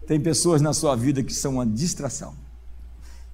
[0.05, 2.33] Tem pessoas na sua vida que são uma distração.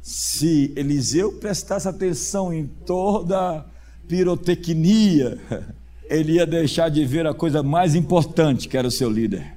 [0.04, 3.66] Se Eliseu prestasse atenção em toda a
[4.08, 5.40] pirotecnia,
[6.08, 9.55] ele ia deixar de ver a coisa mais importante, que era o seu líder.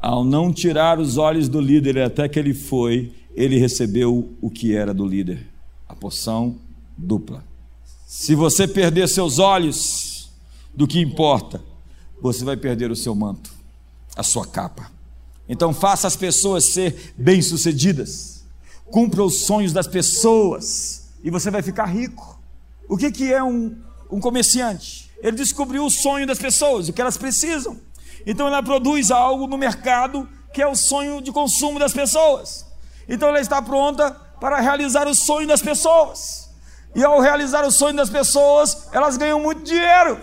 [0.00, 4.74] Ao não tirar os olhos do líder até que ele foi, ele recebeu o que
[4.74, 5.46] era do líder,
[5.88, 6.56] a porção
[6.96, 7.44] dupla.
[8.06, 10.30] Se você perder seus olhos
[10.74, 11.62] do que importa,
[12.20, 13.50] você vai perder o seu manto,
[14.16, 14.90] a sua capa.
[15.48, 18.44] Então faça as pessoas ser bem-sucedidas.
[18.86, 22.40] Cumpra os sonhos das pessoas e você vai ficar rico.
[22.88, 23.76] O que, que é um,
[24.10, 25.10] um comerciante?
[25.20, 27.76] Ele descobriu o sonho das pessoas, o que elas precisam.
[28.26, 32.66] Então ela produz algo no mercado que é o sonho de consumo das pessoas.
[33.08, 34.10] Então ela está pronta
[34.40, 36.50] para realizar o sonho das pessoas.
[36.94, 40.20] E ao realizar o sonho das pessoas, elas ganham muito dinheiro.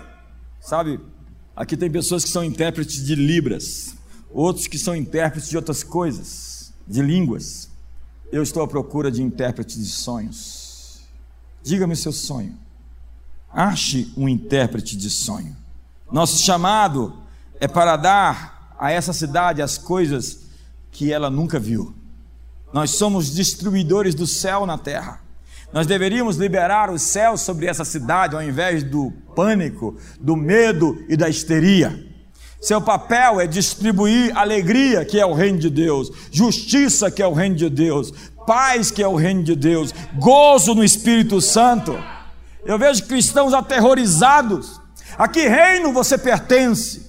[0.59, 0.99] Sabe,
[1.55, 3.95] aqui tem pessoas que são intérpretes de Libras,
[4.31, 7.69] outros que são intérpretes de outras coisas, de línguas.
[8.31, 11.01] Eu estou à procura de intérpretes de sonhos.
[11.63, 12.57] Diga-me seu sonho.
[13.51, 15.55] Ache um intérprete de sonho.
[16.11, 17.24] Nosso chamado
[17.59, 20.45] é para dar a essa cidade as coisas
[20.91, 21.93] que ela nunca viu.
[22.73, 25.21] Nós somos distribuidores do céu na terra.
[25.71, 31.17] Nós deveríamos liberar o céu sobre essa cidade ao invés do pânico, do medo e
[31.17, 32.05] da histeria.
[32.61, 37.33] Seu papel é distribuir alegria, que é o reino de Deus, justiça, que é o
[37.33, 38.11] reino de Deus,
[38.47, 41.97] paz, que é o reino de Deus, gozo no Espírito Santo.
[42.65, 44.81] Eu vejo cristãos aterrorizados.
[45.17, 47.04] A que reino você pertence?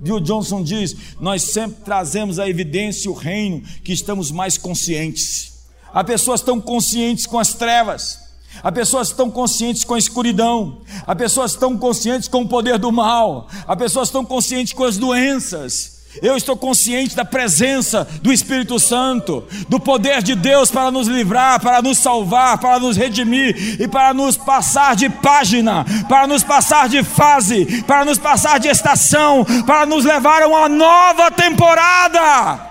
[0.00, 5.52] Bill Johnson diz: Nós sempre trazemos a evidência o reino que estamos mais conscientes.
[5.92, 8.18] Há pessoas tão conscientes com as trevas.
[8.62, 12.90] Há pessoas tão conscientes com a escuridão, há pessoas tão conscientes com o poder do
[12.90, 15.99] mal, há pessoas tão conscientes com as doenças.
[16.20, 21.60] Eu estou consciente da presença do Espírito Santo, do poder de Deus para nos livrar,
[21.60, 26.88] para nos salvar, para nos redimir e para nos passar de página, para nos passar
[26.88, 32.68] de fase, para nos passar de estação, para nos levar a uma nova temporada.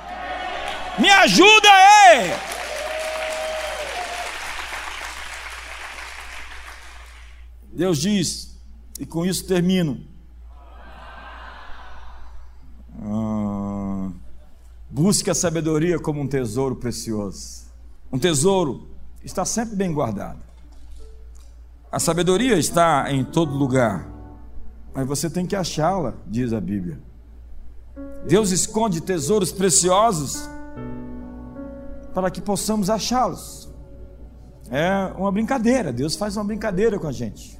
[0.99, 2.33] Me ajuda aí!
[7.71, 8.59] Deus diz,
[8.99, 10.05] e com isso termino.
[14.99, 17.71] Busque a sabedoria como um tesouro precioso.
[18.11, 18.89] Um tesouro
[19.23, 20.41] está sempre bem guardado.
[21.89, 24.09] A sabedoria está em todo lugar,
[24.93, 26.99] mas você tem que achá-la, diz a Bíblia.
[28.27, 30.49] Deus esconde tesouros preciosos
[32.13, 33.73] para que possamos achá-los.
[34.69, 37.57] É uma brincadeira, Deus faz uma brincadeira com a gente.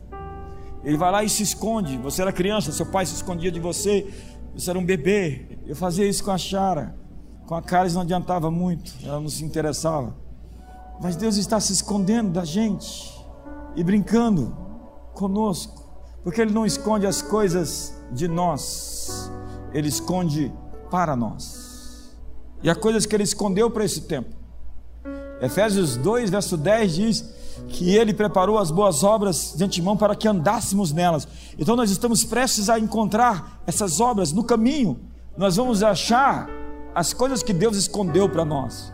[0.84, 1.98] Ele vai lá e se esconde.
[2.00, 4.14] Você era criança, seu pai se escondia de você.
[4.54, 5.58] Você era um bebê.
[5.66, 7.00] Eu fazia isso com a Chara.
[7.50, 10.16] Com a Caris não adiantava muito, ela não se interessava.
[11.02, 13.12] Mas Deus está se escondendo da gente
[13.76, 14.56] e brincando
[15.16, 15.84] conosco,
[16.24, 19.32] porque Ele não esconde as coisas de nós,
[19.74, 20.54] Ele esconde
[20.92, 22.16] para nós.
[22.62, 24.30] E há coisas que Ele escondeu para esse tempo.
[25.42, 27.34] Efésios 2, verso 10 diz
[27.68, 31.28] que Ele preparou as boas obras de antemão para que andássemos nelas.
[31.58, 35.00] Então nós estamos prestes a encontrar essas obras no caminho.
[35.36, 36.59] Nós vamos achar
[37.00, 38.94] as coisas que Deus escondeu para nós.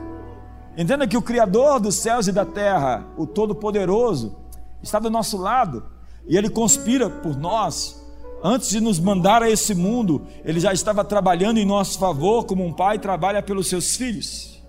[0.78, 4.36] Entenda que o Criador dos céus e da terra, o Todo-Poderoso,
[4.84, 5.84] está do nosso lado
[6.28, 8.00] e Ele conspira por nós.
[8.44, 12.64] Antes de nos mandar a esse mundo, Ele já estava trabalhando em nosso favor, como
[12.64, 14.62] um pai trabalha pelos seus filhos.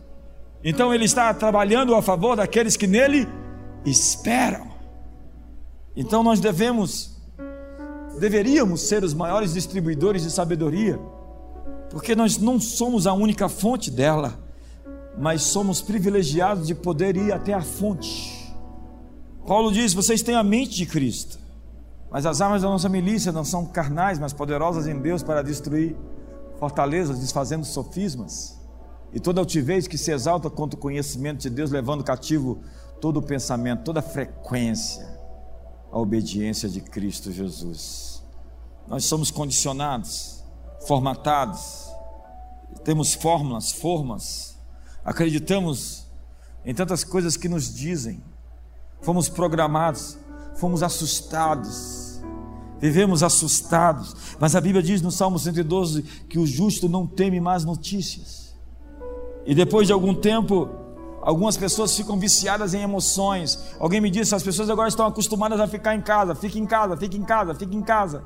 [0.65, 3.29] Então Ele está trabalhando a favor daqueles que nele
[3.85, 4.69] esperam.
[5.95, 7.19] Então nós devemos,
[8.19, 10.99] deveríamos ser os maiores distribuidores de sabedoria,
[11.97, 14.39] porque nós não somos a única fonte dela,
[15.17, 18.55] mas somos privilegiados de poder ir até a fonte.
[19.47, 21.39] Paulo diz: vocês têm a mente de Cristo,
[22.11, 25.97] mas as armas da nossa milícia não são carnais, mas poderosas em Deus para destruir
[26.59, 28.61] fortalezas, desfazendo sofismas
[29.11, 32.59] e toda altivez que se exalta contra o conhecimento de Deus, levando cativo
[33.01, 35.19] todo o pensamento, toda a frequência
[35.91, 38.23] à obediência de Cristo Jesus.
[38.87, 40.45] Nós somos condicionados,
[40.87, 41.86] formatados,
[42.87, 44.57] temos fórmulas, formas,
[45.05, 46.07] acreditamos
[46.65, 48.23] em tantas coisas que nos dizem,
[49.01, 50.17] fomos programados,
[50.55, 52.21] fomos assustados,
[52.79, 57.65] vivemos assustados, mas a Bíblia diz no Salmo 112 que o justo não teme mais
[57.65, 58.55] notícias,
[59.45, 60.87] e depois de algum tempo,
[61.23, 63.75] Algumas pessoas ficam viciadas em emoções.
[63.81, 66.97] Alguém me disse, as pessoas agora estão acostumadas a ficar em casa, fica em casa,
[66.97, 68.23] fica em casa, fica em casa.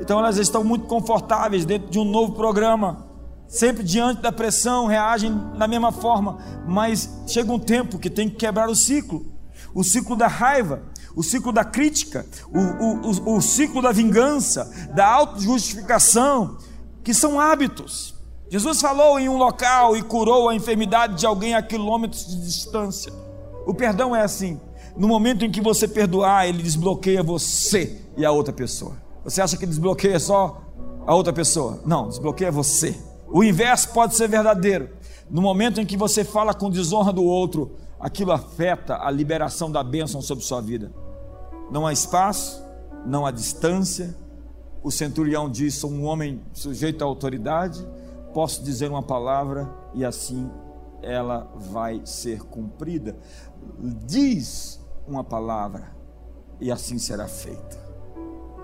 [0.00, 3.09] Então elas estão muito confortáveis dentro de um novo programa.
[3.50, 6.38] Sempre diante da pressão, reagem da mesma forma,
[6.68, 9.26] mas chega um tempo que tem que quebrar o ciclo.
[9.74, 10.84] O ciclo da raiva,
[11.16, 16.58] o ciclo da crítica, o, o, o, o ciclo da vingança, da autojustificação,
[17.02, 18.14] que são hábitos.
[18.48, 23.12] Jesus falou em um local e curou a enfermidade de alguém a quilômetros de distância.
[23.66, 24.60] O perdão é assim.
[24.96, 28.96] no momento em que você perdoar, ele desbloqueia você e a outra pessoa.
[29.24, 30.62] Você acha que desbloqueia só
[31.04, 31.80] a outra pessoa?
[31.84, 33.09] Não, desbloqueia você.
[33.32, 34.90] O inverso pode ser verdadeiro.
[35.30, 39.84] No momento em que você fala com desonra do outro, aquilo afeta a liberação da
[39.84, 40.92] bênção sobre sua vida.
[41.70, 42.64] Não há espaço,
[43.06, 44.16] não há distância.
[44.82, 47.86] O centurião diz: sou um homem sujeito à autoridade,
[48.34, 50.50] posso dizer uma palavra e assim
[51.02, 53.16] ela vai ser cumprida.
[54.04, 55.94] Diz uma palavra
[56.60, 57.78] e assim será feita.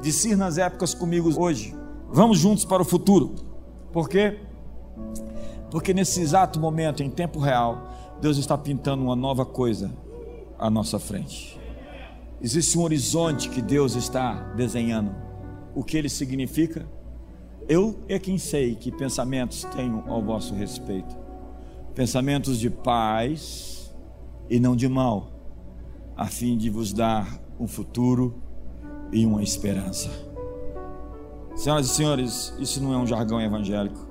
[0.00, 1.74] Discir nas épocas comigo hoje.
[2.08, 3.34] Vamos juntos para o futuro.
[3.92, 4.40] Por quê?
[5.70, 7.88] Porque nesse exato momento, em tempo real,
[8.20, 9.90] Deus está pintando uma nova coisa
[10.58, 11.58] à nossa frente.
[12.40, 15.14] Existe um horizonte que Deus está desenhando.
[15.74, 16.86] O que ele significa?
[17.68, 21.16] Eu é quem sei que pensamentos tenho ao vosso respeito.
[21.94, 23.94] Pensamentos de paz
[24.48, 25.32] e não de mal,
[26.16, 28.40] a fim de vos dar um futuro
[29.10, 30.10] e uma esperança.
[31.54, 34.05] Senhoras e senhores, isso não é um jargão evangélico,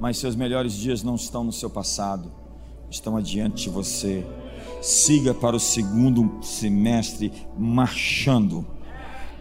[0.00, 2.30] mas seus melhores dias não estão no seu passado,
[2.90, 4.24] estão adiante de você.
[4.82, 8.66] Siga para o segundo semestre marchando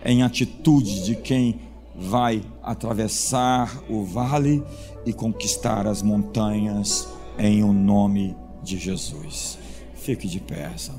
[0.04, 1.60] em atitude de quem
[1.96, 4.64] vai atravessar o vale
[5.06, 9.58] e conquistar as montanhas em o nome de Jesus.
[9.96, 10.94] Fique de pé essa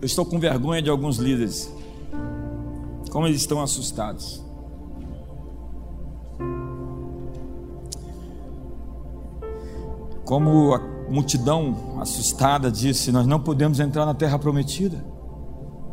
[0.00, 1.72] Eu estou com vergonha de alguns líderes.
[3.10, 4.44] Como eles estão assustados.
[10.24, 15.02] Como a multidão assustada disse: Nós não podemos entrar na terra prometida,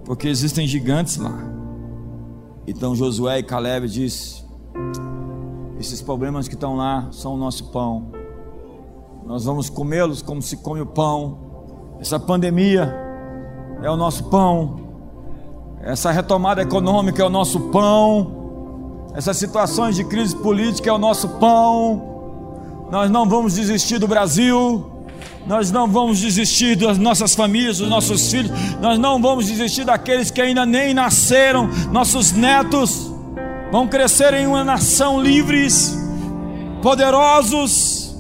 [0.03, 1.37] porque existem gigantes lá.
[2.67, 4.43] Então Josué e Caleb disse:
[5.79, 8.11] Esses problemas que estão lá são o nosso pão.
[9.25, 11.37] Nós vamos comê-los como se come o pão.
[11.99, 13.02] Essa pandemia
[13.83, 14.79] é o nosso pão.
[15.81, 19.03] Essa retomada econômica é o nosso pão.
[19.13, 22.87] Essas situações de crise política é o nosso pão.
[22.89, 24.89] Nós não vamos desistir do Brasil.
[25.45, 28.51] Nós não vamos desistir das nossas famílias, dos nossos filhos.
[28.79, 31.69] Nós não vamos desistir daqueles que ainda nem nasceram.
[31.91, 33.11] Nossos netos
[33.69, 35.93] vão crescer em uma nação livres,
[36.81, 38.15] poderosos.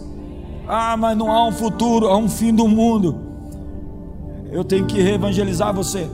[0.67, 3.22] Ah, mas não há um futuro, há um fim do mundo
[4.53, 6.07] eu tenho que reevangelizar você.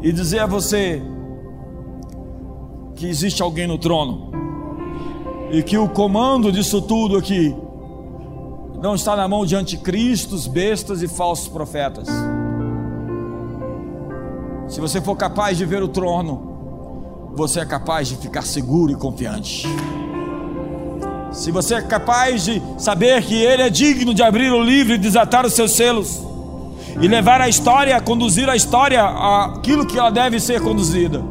[0.00, 1.02] E dizer a você
[2.96, 4.32] que existe alguém no trono.
[5.50, 7.54] E que o comando disso tudo aqui
[8.80, 12.08] não está na mão de anticristos, bestas e falsos profetas.
[14.66, 18.96] Se você for capaz de ver o trono, você é capaz de ficar seguro e
[18.96, 19.68] confiante
[21.34, 24.98] se você é capaz de saber que Ele é digno de abrir o livro e
[24.98, 26.22] desatar os seus selos,
[27.00, 31.22] e levar a história, conduzir a história aquilo que ela deve ser conduzida,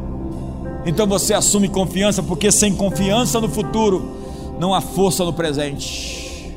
[0.84, 4.18] então você assume confiança, porque sem confiança no futuro,
[4.60, 6.54] não há força no presente.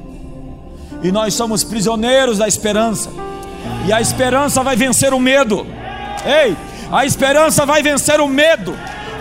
[1.01, 3.09] E nós somos prisioneiros da esperança,
[3.87, 5.65] e a esperança vai vencer o medo.
[6.25, 6.55] Ei,
[6.91, 8.75] a esperança vai vencer o medo.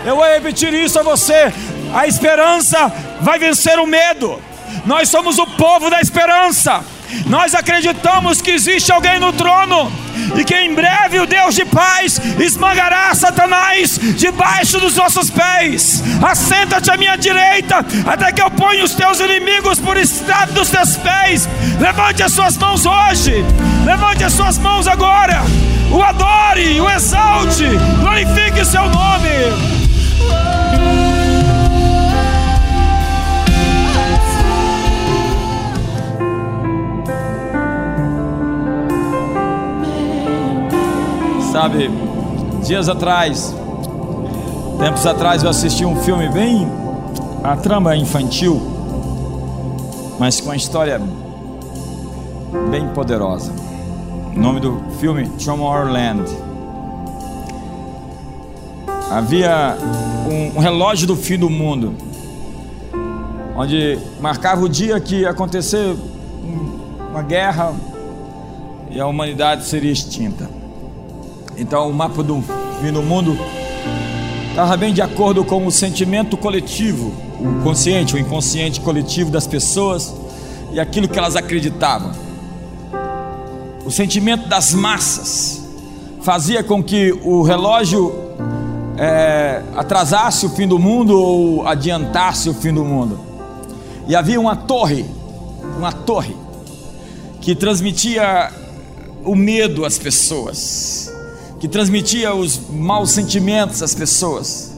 [0.05, 1.53] Eu vou repetir isso a você:
[1.93, 4.41] a esperança vai vencer o medo.
[4.85, 6.83] Nós somos o povo da esperança.
[7.25, 9.91] Nós acreditamos que existe alguém no trono
[10.37, 16.03] e que em breve o Deus de paz esmagará Satanás debaixo dos nossos pés.
[16.21, 20.97] Assenta-te à minha direita, até que eu ponha os teus inimigos por estrado dos teus
[20.97, 21.47] pés.
[21.79, 23.45] Levante as suas mãos hoje,
[23.85, 25.43] levante as suas mãos agora.
[25.89, 27.63] O adore, o exalte,
[28.01, 29.76] glorifique o seu nome.
[41.59, 41.89] Sabe,
[42.63, 43.51] dias atrás,
[44.77, 46.67] tempos atrás, eu assisti um filme bem.
[47.43, 48.61] A trama é infantil,
[50.19, 51.01] mas com uma história
[52.69, 53.51] bem poderosa.
[54.35, 56.25] O nome do filme Tomorrowland.
[59.09, 59.79] Havia
[60.29, 61.95] um, um relógio do fim do mundo,
[63.55, 65.95] onde marcava o dia que ia acontecer
[67.09, 67.73] uma guerra
[68.91, 70.66] e a humanidade seria extinta.
[71.57, 72.43] Então o mapa do
[72.79, 73.35] fim do mundo
[74.49, 80.13] estava bem de acordo com o sentimento coletivo, o consciente, o inconsciente coletivo das pessoas
[80.71, 82.11] e aquilo que elas acreditavam.
[83.83, 85.63] O sentimento das massas
[86.21, 88.13] fazia com que o relógio
[88.97, 93.19] é, atrasasse o fim do mundo ou adiantasse o fim do mundo.
[94.07, 95.05] E havia uma torre,
[95.77, 96.35] uma torre,
[97.41, 98.51] que transmitia
[99.23, 101.11] o medo às pessoas,
[101.59, 104.73] que transmitia os maus sentimentos às pessoas.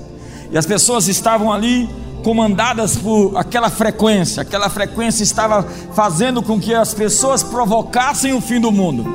[0.51, 1.89] E as pessoas estavam ali
[2.23, 5.63] comandadas por aquela frequência, aquela frequência estava
[5.93, 9.05] fazendo com que as pessoas provocassem o fim do mundo.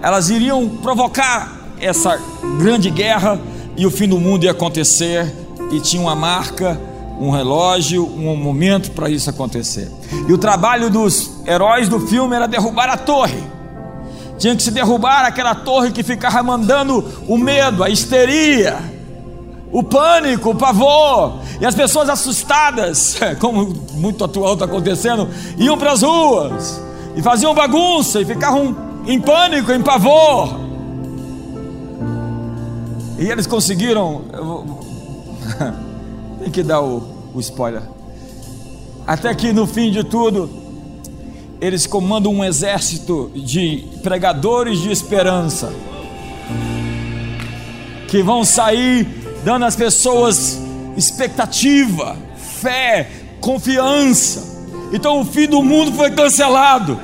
[0.00, 2.20] Elas iriam provocar essa
[2.58, 3.40] grande guerra
[3.76, 5.32] e o fim do mundo ia acontecer,
[5.70, 6.80] e tinha uma marca,
[7.20, 9.90] um relógio, um momento para isso acontecer.
[10.28, 13.42] E o trabalho dos heróis do filme era derrubar a torre.
[14.38, 18.78] Tinha que se derrubar aquela torre que ficava mandando o medo, a histeria,
[19.72, 25.92] o pânico, o pavor, e as pessoas assustadas, como muito atual está acontecendo, iam para
[25.92, 26.80] as ruas
[27.16, 28.76] e faziam bagunça e ficavam
[29.06, 30.68] em pânico, em pavor.
[33.18, 34.22] E eles conseguiram.
[36.40, 37.02] Tem que dar o,
[37.34, 37.82] o spoiler.
[39.04, 40.67] Até que no fim de tudo,
[41.60, 45.72] eles comandam um exército de pregadores de esperança
[48.06, 49.06] que vão sair
[49.44, 50.58] dando às pessoas
[50.96, 52.16] expectativa,
[52.60, 53.08] fé,
[53.40, 54.58] confiança.
[54.92, 57.00] Então o fim do mundo foi cancelado.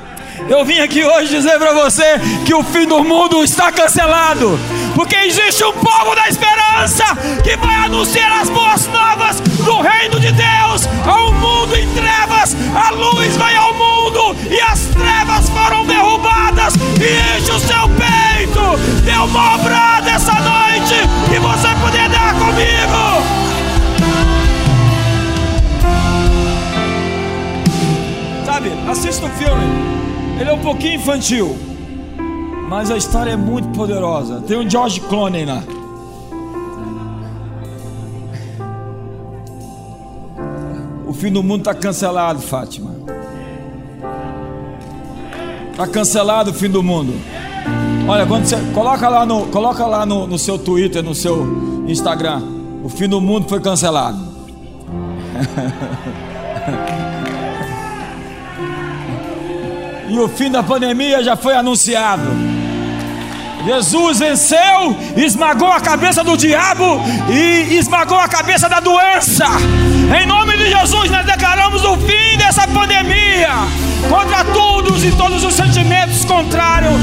[0.49, 4.59] Eu vim aqui hoje dizer para você que o fim do mundo está cancelado
[4.95, 7.03] porque existe um povo da esperança
[7.43, 12.55] que vai anunciar as boas novas do reino de Deus ao mundo em trevas.
[12.73, 16.75] A luz vai ao mundo e as trevas foram derrubadas.
[16.75, 19.01] E enche o seu peito.
[19.03, 20.95] Dê uma obrada essa noite
[21.29, 23.45] que você poder dar comigo.
[28.45, 29.95] Sabe, assista o filme.
[30.39, 31.64] Ele é um pouquinho infantil.
[32.67, 34.41] Mas a história é muito poderosa.
[34.41, 35.63] Tem o George Clooney lá.
[41.07, 42.95] O fim do mundo está cancelado, Fátima.
[45.71, 47.13] Está cancelado o fim do mundo.
[48.07, 52.41] Olha, quando você coloca lá no, coloca lá no, no seu Twitter, no seu Instagram,
[52.83, 54.17] o fim do mundo foi cancelado.
[60.09, 62.54] e o fim da pandemia já foi anunciado.
[63.65, 69.45] Jesus venceu, esmagou a cabeça do diabo e esmagou a cabeça da doença.
[70.21, 73.49] Em nome de Jesus, nós declaramos o fim dessa pandemia
[74.07, 76.93] contra todos e todos os sentimentos contrários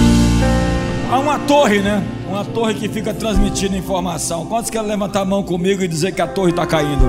[1.11, 2.01] a uma torre, né?
[2.33, 4.47] Uma torre que fica transmitindo informação.
[4.47, 7.05] Quantos querem levantar a mão comigo e dizer que a torre está caindo?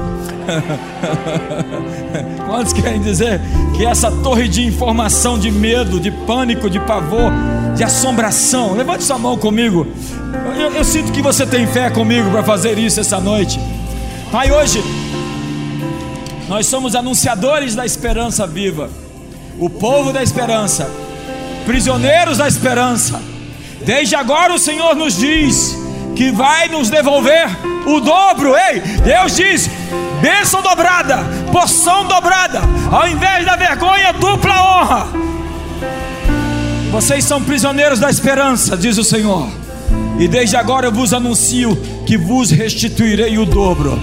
[2.45, 3.39] Quantos querem dizer
[3.73, 7.31] que essa torre de informação, de medo, de pânico, de pavor,
[7.73, 8.73] de assombração?
[8.73, 9.87] Levante sua mão comigo.
[10.59, 13.57] Eu, eu sinto que você tem fé comigo para fazer isso essa noite.
[14.29, 14.83] Pai, hoje
[16.49, 18.89] nós somos anunciadores da esperança viva,
[19.57, 20.91] o povo da esperança,
[21.65, 23.31] prisioneiros da esperança
[23.85, 25.77] Desde agora o Senhor nos diz
[26.15, 27.47] que vai nos devolver
[27.85, 28.55] o dobro.
[28.55, 29.69] Ei, Deus diz:
[30.21, 31.19] bênção dobrada,
[31.51, 32.61] porção dobrada,
[32.91, 35.07] ao invés da vergonha, dupla honra.
[36.91, 39.49] Vocês são prisioneiros da esperança, diz o Senhor.
[40.19, 41.75] E desde agora eu vos anuncio
[42.05, 43.99] que vos restituirei o dobro.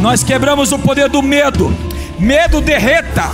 [0.00, 1.74] Nós quebramos o poder do medo.
[2.18, 3.30] Medo derreta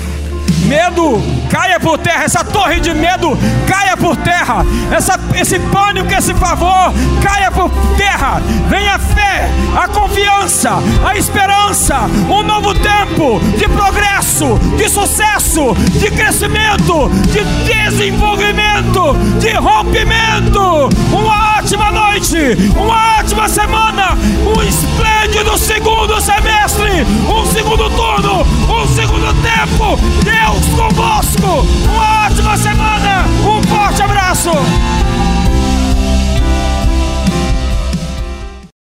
[0.69, 4.65] medo caia por terra, essa torre de medo caia por terra,
[4.95, 6.93] essa, esse pânico, esse favor
[7.23, 8.41] caia por terra.
[8.69, 16.11] Venha a fé, a confiança, a esperança, um novo tempo de progresso, de sucesso, de
[16.11, 20.89] crescimento, de desenvolvimento, de rompimento.
[21.13, 22.37] Uma ótima noite,
[22.77, 24.19] uma ótima semana,
[24.55, 29.98] um esplêndido segundo semestre, um segundo turno, um segundo tempo.
[30.25, 31.67] Deus convosco.
[31.93, 33.25] Uma ótima semana.
[33.45, 34.51] Um forte abraço.